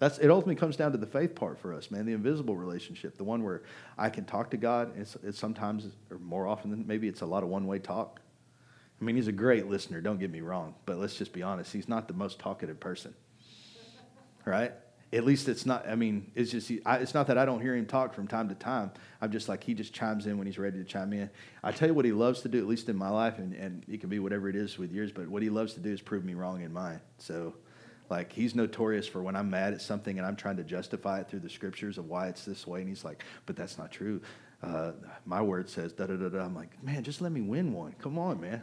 [0.02, 3.16] That's, it ultimately comes down to the faith part for us, man, the invisible relationship,
[3.16, 3.62] the one where
[3.96, 4.90] I can talk to God.
[4.98, 8.18] It's, it's sometimes, or more often than maybe, it's a lot of one way talk.
[9.00, 11.72] I mean, he's a great listener, don't get me wrong, but let's just be honest.
[11.72, 13.14] He's not the most talkative person,
[14.44, 14.72] right?
[15.12, 17.76] At least it's not, I mean, it's just, I, it's not that I don't hear
[17.76, 18.90] him talk from time to time.
[19.20, 21.30] I'm just like, he just chimes in when he's ready to chime in.
[21.62, 23.84] I tell you what he loves to do, at least in my life, and, and
[23.88, 26.00] it can be whatever it is with yours, but what he loves to do is
[26.00, 27.00] prove me wrong in mine.
[27.18, 27.54] So,
[28.12, 31.28] like he's notorious for when I'm mad at something and I'm trying to justify it
[31.28, 34.20] through the scriptures of why it's this way, and he's like, "But that's not true.
[34.62, 34.92] Uh,
[35.24, 37.94] my word says da da da da." I'm like, "Man, just let me win one.
[37.98, 38.62] Come on, man."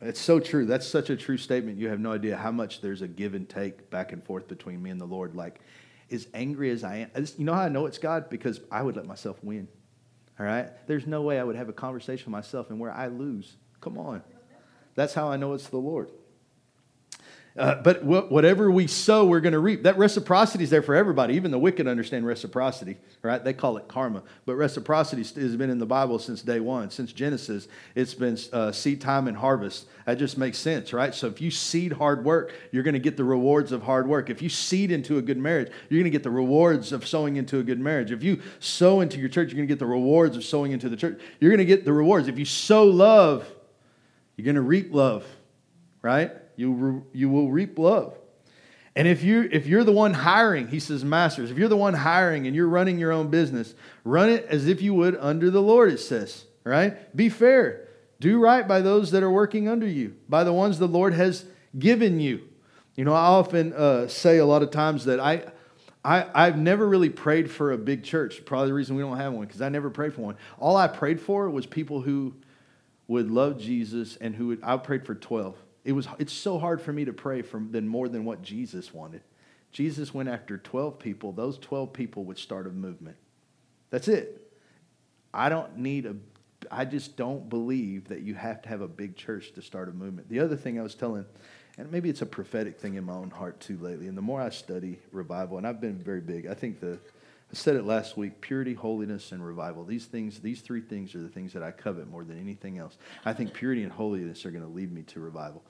[0.00, 0.64] It's so true.
[0.64, 1.78] That's such a true statement.
[1.78, 4.82] You have no idea how much there's a give and take back and forth between
[4.82, 5.34] me and the Lord.
[5.34, 5.60] Like,
[6.10, 8.30] as angry as I am, you know how I know it's God?
[8.30, 9.68] Because I would let myself win.
[10.38, 10.70] All right?
[10.86, 13.56] There's no way I would have a conversation with myself and where I lose.
[13.80, 14.22] Come on.
[14.94, 16.10] That's how I know it's the Lord.
[17.58, 19.82] Uh, but wh- whatever we sow, we're going to reap.
[19.82, 21.34] That reciprocity is there for everybody.
[21.34, 23.42] Even the wicked understand reciprocity, right?
[23.42, 24.22] They call it karma.
[24.46, 26.90] But reciprocity has been in the Bible since day one.
[26.90, 29.86] Since Genesis, it's been uh, seed time and harvest.
[30.06, 31.12] That just makes sense, right?
[31.12, 34.30] So if you seed hard work, you're going to get the rewards of hard work.
[34.30, 37.36] If you seed into a good marriage, you're going to get the rewards of sowing
[37.36, 38.12] into a good marriage.
[38.12, 40.88] If you sow into your church, you're going to get the rewards of sowing into
[40.88, 41.20] the church.
[41.40, 42.28] You're going to get the rewards.
[42.28, 43.46] If you sow love,
[44.36, 45.26] you're going to reap love,
[46.02, 46.30] right?
[46.58, 48.18] You, re, you will reap love.
[48.96, 51.94] And if you if you're the one hiring, he says, masters, if you're the one
[51.94, 55.62] hiring and you're running your own business, run it as if you would under the
[55.62, 56.46] Lord, it says.
[56.64, 57.16] Right?
[57.16, 57.86] Be fair.
[58.18, 61.44] Do right by those that are working under you, by the ones the Lord has
[61.78, 62.48] given you.
[62.96, 65.44] You know, I often uh, say a lot of times that I,
[66.04, 68.44] I, I've never really prayed for a big church.
[68.44, 70.36] Probably the reason we don't have one, because I never prayed for one.
[70.58, 72.34] All I prayed for was people who
[73.06, 75.54] would love Jesus and who would, I prayed for 12
[75.84, 78.92] it was, it's so hard for me to pray for than more than what Jesus
[78.92, 79.22] wanted.
[79.72, 81.32] Jesus went after 12 people.
[81.32, 83.16] Those 12 people would start a movement.
[83.90, 84.52] That's it.
[85.32, 86.16] I don't need a,
[86.70, 89.92] I just don't believe that you have to have a big church to start a
[89.92, 90.28] movement.
[90.28, 91.24] The other thing I was telling,
[91.76, 94.40] and maybe it's a prophetic thing in my own heart too lately, and the more
[94.40, 96.98] I study revival, and I've been very big, I think the,
[97.50, 99.84] I said it last week purity, holiness, and revival.
[99.84, 102.98] These things, these three things are the things that I covet more than anything else.
[103.24, 105.64] I think purity and holiness are going to lead me to revival.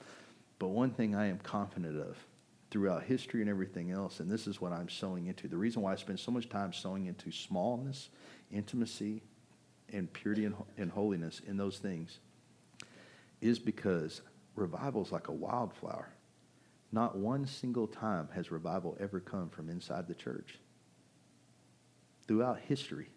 [0.59, 2.17] But one thing I am confident of
[2.69, 5.47] throughout history and everything else, and this is what I'm sowing into.
[5.47, 8.09] The reason why I spend so much time sowing into smallness,
[8.51, 9.23] intimacy,
[9.91, 12.19] and purity and, and holiness in those things
[13.41, 14.21] is because
[14.55, 16.09] revival is like a wildflower.
[16.91, 20.59] Not one single time has revival ever come from inside the church
[22.29, 23.09] throughout history.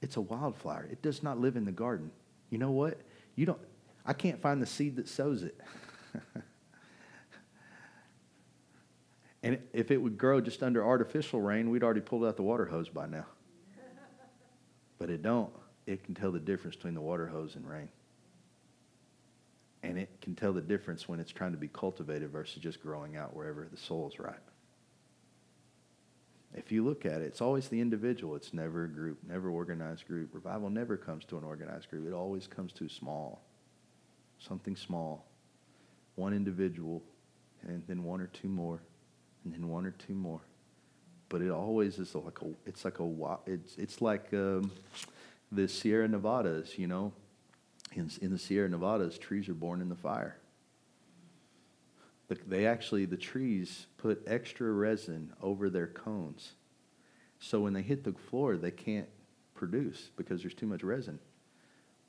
[0.00, 0.88] It's a wildflower.
[0.90, 2.12] It does not live in the garden.
[2.50, 3.00] You know what?
[3.34, 3.58] You don't
[4.06, 5.60] I can't find the seed that sows it.
[9.42, 12.64] And if it would grow just under artificial rain, we'd already pulled out the water
[12.64, 13.26] hose by now.
[14.98, 15.52] But it don't.
[15.86, 17.88] It can tell the difference between the water hose and rain.
[19.84, 23.16] And it can tell the difference when it's trying to be cultivated versus just growing
[23.16, 24.34] out wherever the soil's right.
[26.56, 28.34] If you look at it, it's always the individual.
[28.34, 30.30] It's never a group, never organized group.
[30.32, 32.06] Revival never comes to an organized group.
[32.08, 33.42] It always comes to small,
[34.38, 35.26] something small,
[36.14, 37.02] one individual,
[37.62, 38.80] and then one or two more,
[39.44, 40.40] and then one or two more.
[41.28, 42.46] But it always is like a.
[42.64, 43.38] It's like a.
[43.46, 44.72] It's it's like um,
[45.52, 46.78] the Sierra Nevadas.
[46.78, 47.12] You know,
[47.92, 50.38] in in the Sierra Nevadas, trees are born in the fire.
[52.28, 56.54] They actually, the trees put extra resin over their cones.
[57.38, 59.08] So when they hit the floor, they can't
[59.54, 61.18] produce because there's too much resin.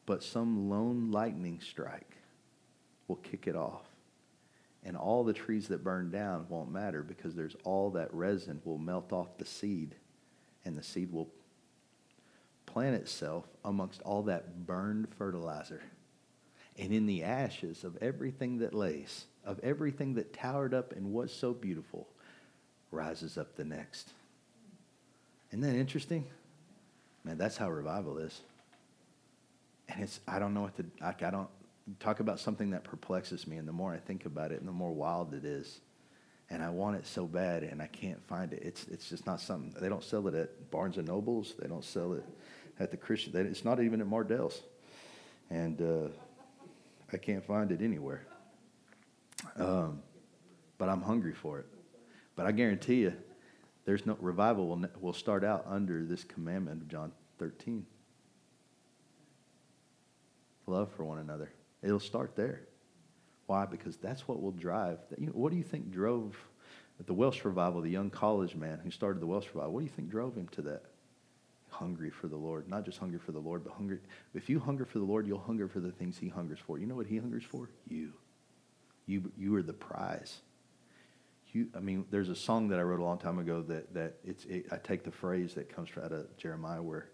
[0.06, 2.18] But some lone lightning strike
[3.08, 3.86] will kick it off.
[4.84, 8.78] And all the trees that burn down won't matter because there's all that resin will
[8.78, 9.96] melt off the seed,
[10.64, 11.30] and the seed will
[12.66, 15.82] plant itself amongst all that burned fertilizer.
[16.78, 21.34] And in the ashes of everything that lays, of everything that towered up and was
[21.34, 22.08] so beautiful,
[22.92, 24.12] rises up the next.
[25.50, 26.26] Isn't that interesting?
[27.24, 28.42] Man, that's how revival is.
[29.90, 31.50] And it's, I don't know what to, like, I don't,
[32.00, 34.74] talk about something that perplexes me, and the more I think about it, and the
[34.74, 35.80] more wild it is.
[36.50, 38.62] And I want it so bad, and I can't find it.
[38.62, 41.86] It's, it's just not something, they don't sell it at Barnes and Nobles, they don't
[41.86, 42.26] sell it
[42.80, 44.62] at the Christian, they, it's not even at Mardel's.
[45.50, 46.10] And uh,
[47.14, 48.26] I can't find it anywhere.
[49.56, 50.02] Um,
[50.78, 51.66] but I'm hungry for it.
[52.36, 53.14] But I guarantee you,
[53.86, 57.86] there's no revival will, will start out under this commandment of John 13.
[60.68, 61.52] Love for one another.
[61.82, 62.62] It'll start there.
[63.46, 63.66] Why?
[63.66, 65.00] Because that's what will drive.
[65.18, 66.38] You know, what do you think drove
[67.06, 69.74] the Welsh revival, the young college man who started the Welsh revival?
[69.74, 70.84] What do you think drove him to that?
[71.70, 72.68] Hungry for the Lord.
[72.68, 74.00] Not just hungry for the Lord, but hungry.
[74.34, 76.78] If you hunger for the Lord, you'll hunger for the things he hungers for.
[76.78, 77.70] You know what he hungers for?
[77.88, 78.14] You.
[79.08, 80.42] You, you are the prize.
[81.54, 84.18] You, I mean, there's a song that I wrote a long time ago that, that
[84.24, 87.10] it's, it, I take the phrase that comes out of Jeremiah where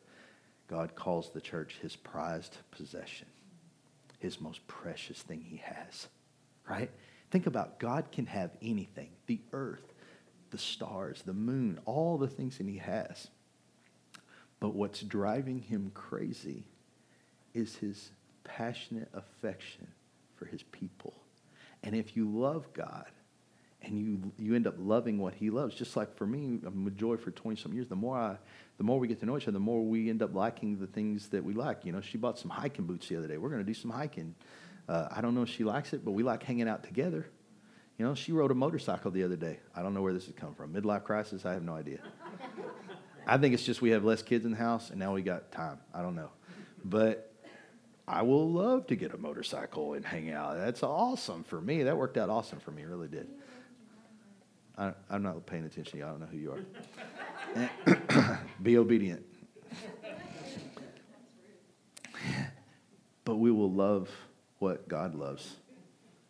[0.67, 3.27] God calls the church his prized possession,
[4.19, 6.07] his most precious thing he has,
[6.67, 6.89] right?
[7.29, 9.93] Think about God can have anything the earth,
[10.49, 13.27] the stars, the moon, all the things that he has.
[14.59, 16.65] But what's driving him crazy
[17.53, 18.11] is his
[18.43, 19.87] passionate affection
[20.35, 21.13] for his people.
[21.83, 23.11] And if you love God
[23.81, 26.97] and you, you end up loving what he loves, just like for me, I'm with
[26.97, 28.37] Joy for 20 some years, the more, I,
[28.77, 30.87] the more we get to know each other, the more we end up liking the
[30.87, 31.85] things that we like.
[31.85, 33.37] You know, she bought some hiking boots the other day.
[33.37, 34.33] We're going to do some hiking.
[34.87, 37.27] Uh, I don't know if she likes it, but we like hanging out together.
[37.97, 39.59] You know, she rode a motorcycle the other day.
[39.75, 40.73] I don't know where this has come from.
[40.73, 41.45] Midlife crisis?
[41.45, 41.99] I have no idea.
[43.27, 45.51] I think it's just we have less kids in the house and now we got
[45.51, 45.79] time.
[45.93, 46.29] I don't know.
[46.83, 47.32] But
[48.07, 50.57] I will love to get a motorcycle and hang out.
[50.57, 51.83] That's awesome for me.
[51.83, 53.27] That worked out awesome for me, really did.
[54.77, 55.93] I, am not paying attention.
[55.93, 56.05] To you.
[56.05, 56.65] I don't know who you
[57.87, 58.39] are.
[58.63, 59.25] Be obedient.
[63.23, 64.09] but we will love
[64.59, 65.57] what God loves.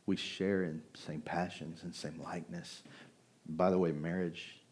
[0.05, 2.83] We share in same passions and same likeness.
[3.47, 4.62] By the way, marriage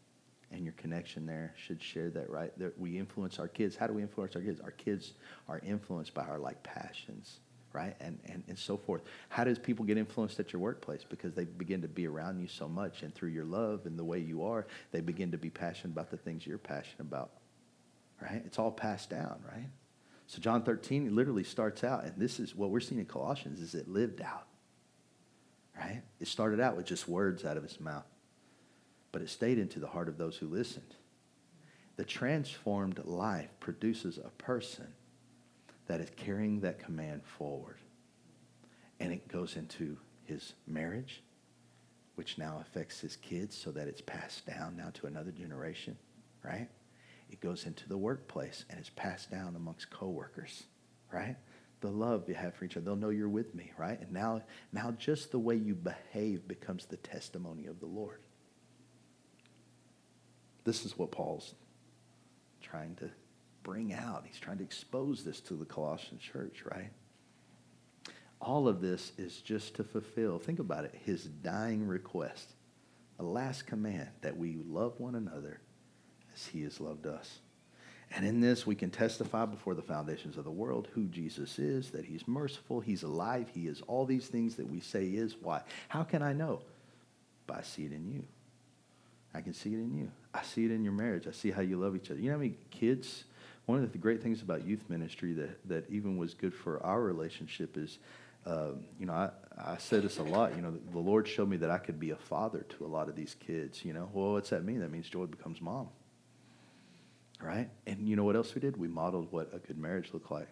[0.51, 2.57] and your connection there should share that right?
[2.59, 3.75] That we influence our kids.
[3.75, 4.59] How do we influence our kids?
[4.61, 5.13] Our kids
[5.47, 7.39] are influenced by our like passions
[7.73, 7.95] right?
[8.01, 9.01] And, and and so forth.
[9.29, 11.05] How does people get influenced at your workplace?
[11.07, 14.03] Because they begin to be around you so much and through your love and the
[14.03, 17.31] way you are they begin to be passionate about the things you're passionate about
[18.21, 18.41] right?
[18.45, 19.69] It's all passed down right?
[20.27, 23.73] So john 13 literally starts out and this is what we're seeing in colossians is
[23.75, 24.47] it lived out
[25.77, 26.01] right?
[26.19, 28.05] It started out with just words out of his mouth
[29.11, 30.95] but it stayed into the heart of those who listened.
[31.97, 34.87] The transformed life produces a person
[35.87, 37.77] that is carrying that command forward.
[38.99, 41.21] And it goes into his marriage,
[42.15, 45.97] which now affects his kids so that it's passed down now to another generation,
[46.43, 46.69] right?
[47.29, 50.63] It goes into the workplace and it's passed down amongst coworkers,
[51.11, 51.35] right?
[51.81, 52.85] The love you have for each other.
[52.85, 53.99] They'll know you're with me, right?
[53.99, 58.21] And now, now just the way you behave becomes the testimony of the Lord.
[60.63, 61.55] This is what Paul's
[62.61, 63.09] trying to
[63.63, 64.23] bring out.
[64.25, 66.91] He's trying to expose this to the Colossian church, right?
[68.39, 72.53] All of this is just to fulfill, think about it, his dying request,
[73.19, 75.59] a last command that we love one another
[76.33, 77.39] as he has loved us.
[78.13, 81.91] And in this, we can testify before the foundations of the world who Jesus is,
[81.91, 85.37] that he's merciful, he's alive, he is all these things that we say is.
[85.39, 85.61] Why?
[85.87, 86.61] How can I know?
[87.47, 88.23] By seeing in you
[89.33, 90.11] I can see it in you.
[90.33, 91.27] I see it in your marriage.
[91.27, 92.19] I see how you love each other.
[92.19, 93.25] You know how many kids?
[93.65, 97.01] One of the great things about youth ministry that, that even was good for our
[97.01, 97.99] relationship is,
[98.45, 100.55] um, you know, I, I said this a lot.
[100.55, 103.09] You know, the Lord showed me that I could be a father to a lot
[103.09, 103.83] of these kids.
[103.85, 104.79] You know, well, what's that mean?
[104.79, 105.89] That means Joy becomes mom.
[107.41, 107.69] Right?
[107.87, 108.77] And you know what else we did?
[108.77, 110.47] We modeled what a good marriage looked like.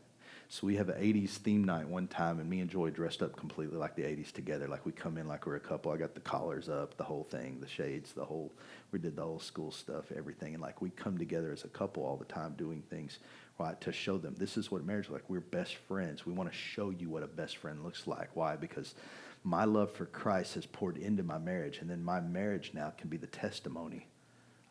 [0.52, 3.36] So we have an 80s theme night one time, and me and Joy dressed up
[3.36, 4.68] completely like the 80s together.
[4.68, 5.92] Like we come in like we're a couple.
[5.92, 8.52] I got the collars up, the whole thing, the shades, the whole,
[8.92, 10.56] we did the whole school stuff, everything.
[10.56, 13.20] And like we come together as a couple all the time doing things,
[13.60, 15.30] right, to show them this is what marriage is like.
[15.30, 16.26] We're best friends.
[16.26, 18.36] We want to show you what a best friend looks like.
[18.36, 18.56] Why?
[18.56, 18.96] Because
[19.44, 23.08] my love for Christ has poured into my marriage, and then my marriage now can
[23.08, 24.08] be the testimony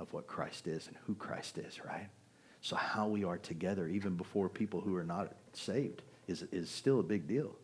[0.00, 2.08] of what Christ is and who Christ is, right?
[2.60, 7.00] So how we are together, even before people who are not saved, is, is still
[7.00, 7.54] a big deal.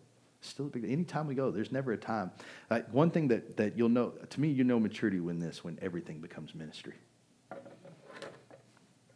[0.41, 0.93] Still a big deal.
[0.93, 2.31] Anytime we go, there's never a time.
[2.71, 5.79] Uh, one thing that, that you'll know, to me, you know maturity when this, when
[5.81, 6.95] everything becomes ministry.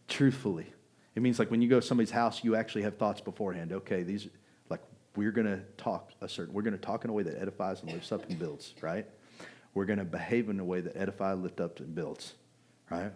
[0.09, 0.67] Truthfully.
[1.15, 3.73] It means like when you go to somebody's house, you actually have thoughts beforehand.
[3.73, 4.29] Okay, these,
[4.71, 4.81] like,
[5.17, 7.83] we're going to talk a certain, we're going to talk in a way that edifies
[7.83, 9.07] and lifts up and builds, right?
[9.75, 12.35] We're going to behave in a way that edifies, lifts up, and builds,
[12.91, 13.13] right?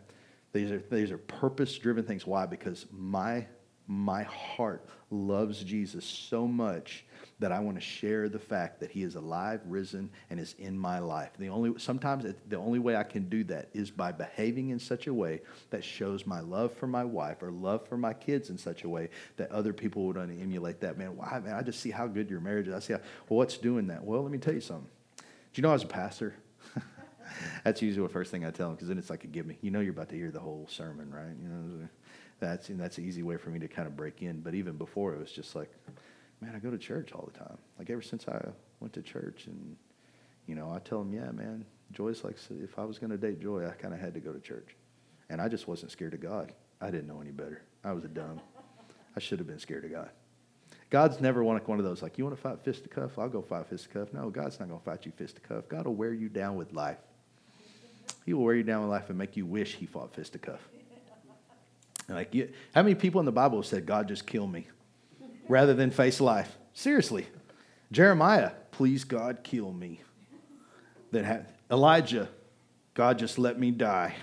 [0.53, 2.27] These are, these are purpose driven things.
[2.27, 2.45] Why?
[2.45, 3.47] Because my,
[3.87, 7.05] my heart loves Jesus so much
[7.39, 10.79] that I want to share the fact that he is alive, risen, and is in
[10.79, 11.31] my life.
[11.39, 15.09] The only, sometimes the only way I can do that is by behaving in such
[15.09, 18.57] a way that shows my love for my wife or love for my kids in
[18.57, 20.97] such a way that other people would emulate that.
[20.97, 22.75] Man, why, man, I just see how good your marriage is.
[22.75, 24.05] I see how, well, what's doing that?
[24.05, 24.89] Well, let me tell you something.
[25.19, 25.25] Do
[25.55, 26.35] you know I was a pastor?
[27.65, 29.59] that's usually the first thing I tell them because then it's like a give me.
[29.61, 31.35] You know, you're about to hear the whole sermon, right?
[31.43, 31.89] You know,
[32.43, 34.41] that's and that's an easy way for me to kind of break in.
[34.41, 35.71] But even before, it was just like,
[36.41, 37.57] man, I go to church all the time.
[37.79, 38.45] Like ever since I
[38.81, 39.77] went to church, and
[40.47, 43.41] you know, I tell them, yeah, man, Joy's like, if I was going to date
[43.41, 44.77] Joy, I kind of had to go to church,
[45.31, 46.53] and I just wasn't scared of God.
[46.81, 47.63] I didn't know any better.
[47.85, 48.41] I was a dumb.
[49.17, 50.11] I should have been scared of God.
[50.91, 53.19] God's never one of those like, you want to fight fist to cuff?
[53.19, 54.13] I'll go fight fist to cuff.
[54.13, 55.69] No, God's not going to fight you fist to cuff.
[55.69, 56.99] God will wear you down with life.
[58.27, 60.61] He will wear you down with life and make you wish he fought fisticuff.
[62.09, 64.67] Like, you, how many people in the Bible have said, God, just kill me,
[65.49, 66.57] rather than face life?
[66.75, 67.27] Seriously.
[67.91, 70.01] Jeremiah, please, God, kill me.
[71.11, 71.41] Then ha-
[71.71, 72.29] Elijah,
[72.95, 74.15] God, just let me die.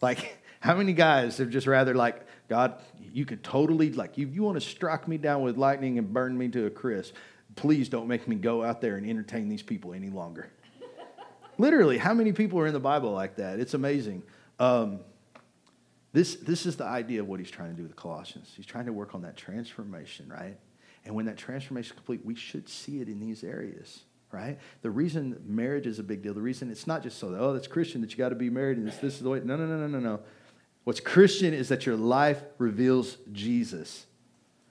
[0.00, 2.80] Like, how many guys have just rather, like, God,
[3.12, 6.36] you could totally, like, if you want to strike me down with lightning and burn
[6.36, 7.14] me to a crisp,
[7.54, 10.50] please don't make me go out there and entertain these people any longer.
[11.58, 13.60] Literally, how many people are in the Bible like that?
[13.60, 14.22] It's amazing.
[14.58, 15.00] Um,
[16.12, 18.52] this, this is the idea of what he's trying to do with the Colossians.
[18.54, 20.58] He's trying to work on that transformation, right?
[21.04, 24.58] And when that transformation is complete, we should see it in these areas, right?
[24.82, 27.54] The reason marriage is a big deal, the reason it's not just so that, oh,
[27.54, 29.40] that's Christian that you got to be married and this, this is the way.
[29.42, 30.20] No, no, no, no, no, no.
[30.84, 34.06] What's Christian is that your life reveals Jesus,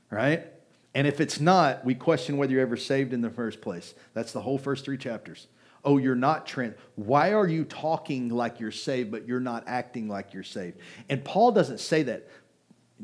[0.10, 0.46] right?
[0.94, 3.94] And if it's not, we question whether you're ever saved in the first place.
[4.14, 5.48] That's the whole first three chapters.
[5.84, 6.78] Oh, you're not Trent.
[6.96, 10.78] Why are you talking like you're saved, but you're not acting like you're saved?
[11.10, 12.28] And Paul doesn't say that,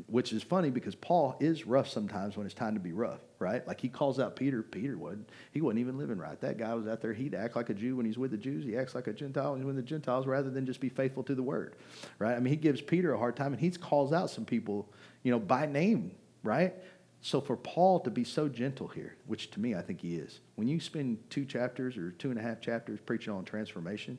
[0.06, 3.66] which is funny because Paul is rough sometimes when it's time to be rough, right?
[3.66, 4.62] Like he calls out Peter.
[4.62, 5.28] Peter wasn't.
[5.50, 6.40] He wasn't even living right.
[6.40, 7.12] That guy was out there.
[7.12, 8.64] He'd act like a Jew when he's with the Jews.
[8.64, 11.24] He acts like a Gentile when he's with the Gentiles, rather than just be faithful
[11.24, 11.74] to the word,
[12.20, 12.36] right?
[12.36, 14.88] I mean, he gives Peter a hard time, and he calls out some people,
[15.24, 16.12] you know, by name,
[16.44, 16.74] right?
[17.20, 20.40] So for Paul to be so gentle here, which to me I think he is,
[20.54, 24.18] when you spend two chapters or two and a half chapters preaching on transformation,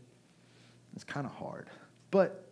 [0.93, 1.69] it's kind of hard.
[2.11, 2.45] But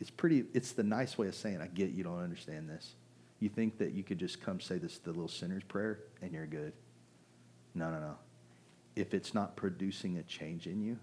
[0.00, 2.94] it's pretty, it's the nice way of saying, I get you don't understand this.
[3.40, 6.46] You think that you could just come say this, the little sinner's prayer, and you're
[6.46, 6.72] good.
[7.74, 8.14] No, no, no.
[8.96, 10.98] If it's not producing a change in you,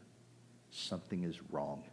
[0.69, 1.83] something is wrong.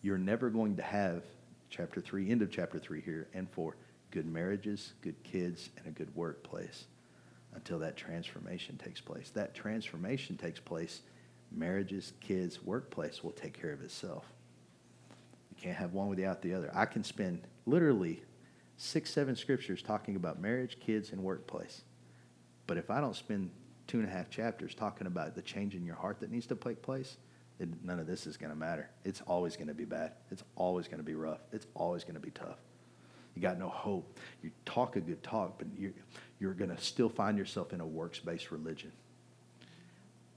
[0.00, 1.22] You're never going to have,
[1.70, 3.76] chapter 3, end of chapter 3 here and 4,
[4.12, 6.84] good marriages, good kids, and a good workplace
[7.54, 9.30] until that transformation takes place.
[9.30, 11.00] That transformation takes place,
[11.50, 14.24] marriages, kids, workplace will take care of itself.
[15.50, 16.70] You can't have one without the other.
[16.74, 18.22] I can spend literally
[18.76, 21.82] six, seven scriptures talking about marriage, kids, and workplace.
[22.66, 23.50] But if I don't spend
[23.86, 26.54] two and a half chapters talking about the change in your heart that needs to
[26.54, 27.16] take place,
[27.58, 28.88] then none of this is going to matter.
[29.04, 30.12] It's always going to be bad.
[30.30, 31.40] It's always going to be rough.
[31.52, 32.58] It's always going to be tough.
[33.34, 34.18] You got no hope.
[34.42, 35.92] You talk a good talk, but you're,
[36.38, 38.92] you're going to still find yourself in a works based religion.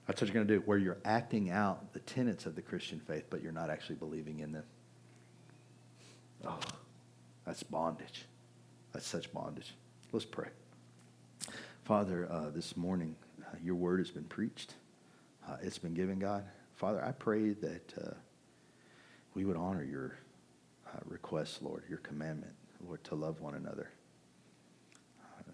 [0.08, 3.00] That's what you're going to do, where you're acting out the tenets of the Christian
[3.00, 4.64] faith, but you're not actually believing in them.
[6.46, 6.60] Oh,
[7.46, 8.26] that's bondage.
[8.94, 9.74] That's such bondage.
[10.12, 10.50] Let's pray.
[11.84, 14.76] Father, uh, this morning, uh, your word has been preached.
[15.48, 16.44] Uh, it's been given, God.
[16.76, 18.14] Father, I pray that uh,
[19.34, 20.18] we would honor your
[20.88, 22.54] uh, request, Lord, your commandment,
[22.86, 23.90] Lord, to love one another.
[25.20, 25.52] Uh,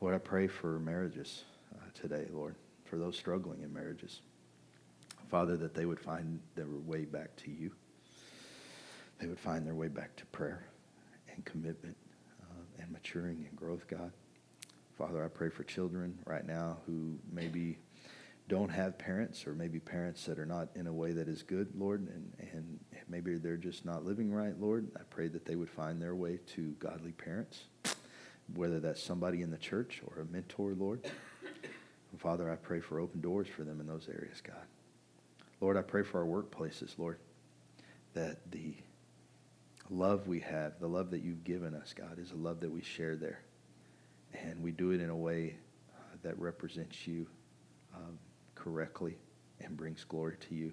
[0.00, 1.44] Lord, I pray for marriages
[1.74, 2.54] uh, today, Lord,
[2.84, 4.20] for those struggling in marriages.
[5.28, 7.72] Father, that they would find their way back to you.
[9.20, 10.64] They would find their way back to prayer
[11.34, 11.96] and commitment
[12.42, 14.12] uh, and maturing and growth, God.
[14.96, 17.78] Father, I pray for children right now who maybe
[18.48, 21.68] don't have parents or maybe parents that are not in a way that is good,
[21.76, 24.88] Lord, and, and maybe they're just not living right, Lord.
[24.96, 27.64] I pray that they would find their way to godly parents,
[28.54, 31.04] whether that's somebody in the church or a mentor, Lord.
[32.10, 34.56] And Father, I pray for open doors for them in those areas, God.
[35.60, 37.18] Lord, I pray for our workplaces, Lord,
[38.14, 38.74] that the
[39.90, 42.80] love we have, the love that you've given us, God, is a love that we
[42.80, 43.42] share there.
[44.32, 45.56] And we do it in a way
[45.94, 47.26] uh, that represents you
[47.94, 48.18] um,
[48.58, 49.16] correctly
[49.60, 50.72] and brings glory to you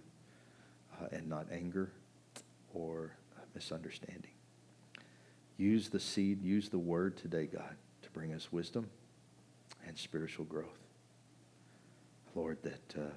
[1.02, 1.92] uh, and not anger
[2.74, 3.12] or
[3.54, 4.32] misunderstanding.
[5.58, 8.90] Use the seed, use the word today, God, to bring us wisdom
[9.88, 10.80] and spiritual growth.
[12.34, 13.14] Lord, that uh,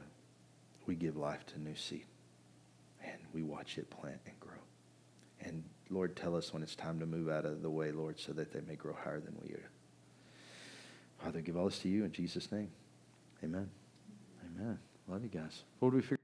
[0.86, 2.06] we give life to new seed
[3.04, 4.52] and we watch it plant and grow.
[5.40, 8.32] And Lord, tell us when it's time to move out of the way, Lord, so
[8.32, 9.70] that they may grow higher than we are.
[11.22, 12.70] Father, give all this to you in Jesus' name.
[13.42, 13.68] Amen.
[14.58, 14.78] Amen.
[15.06, 15.62] Love you guys.
[15.78, 16.17] What do we figure?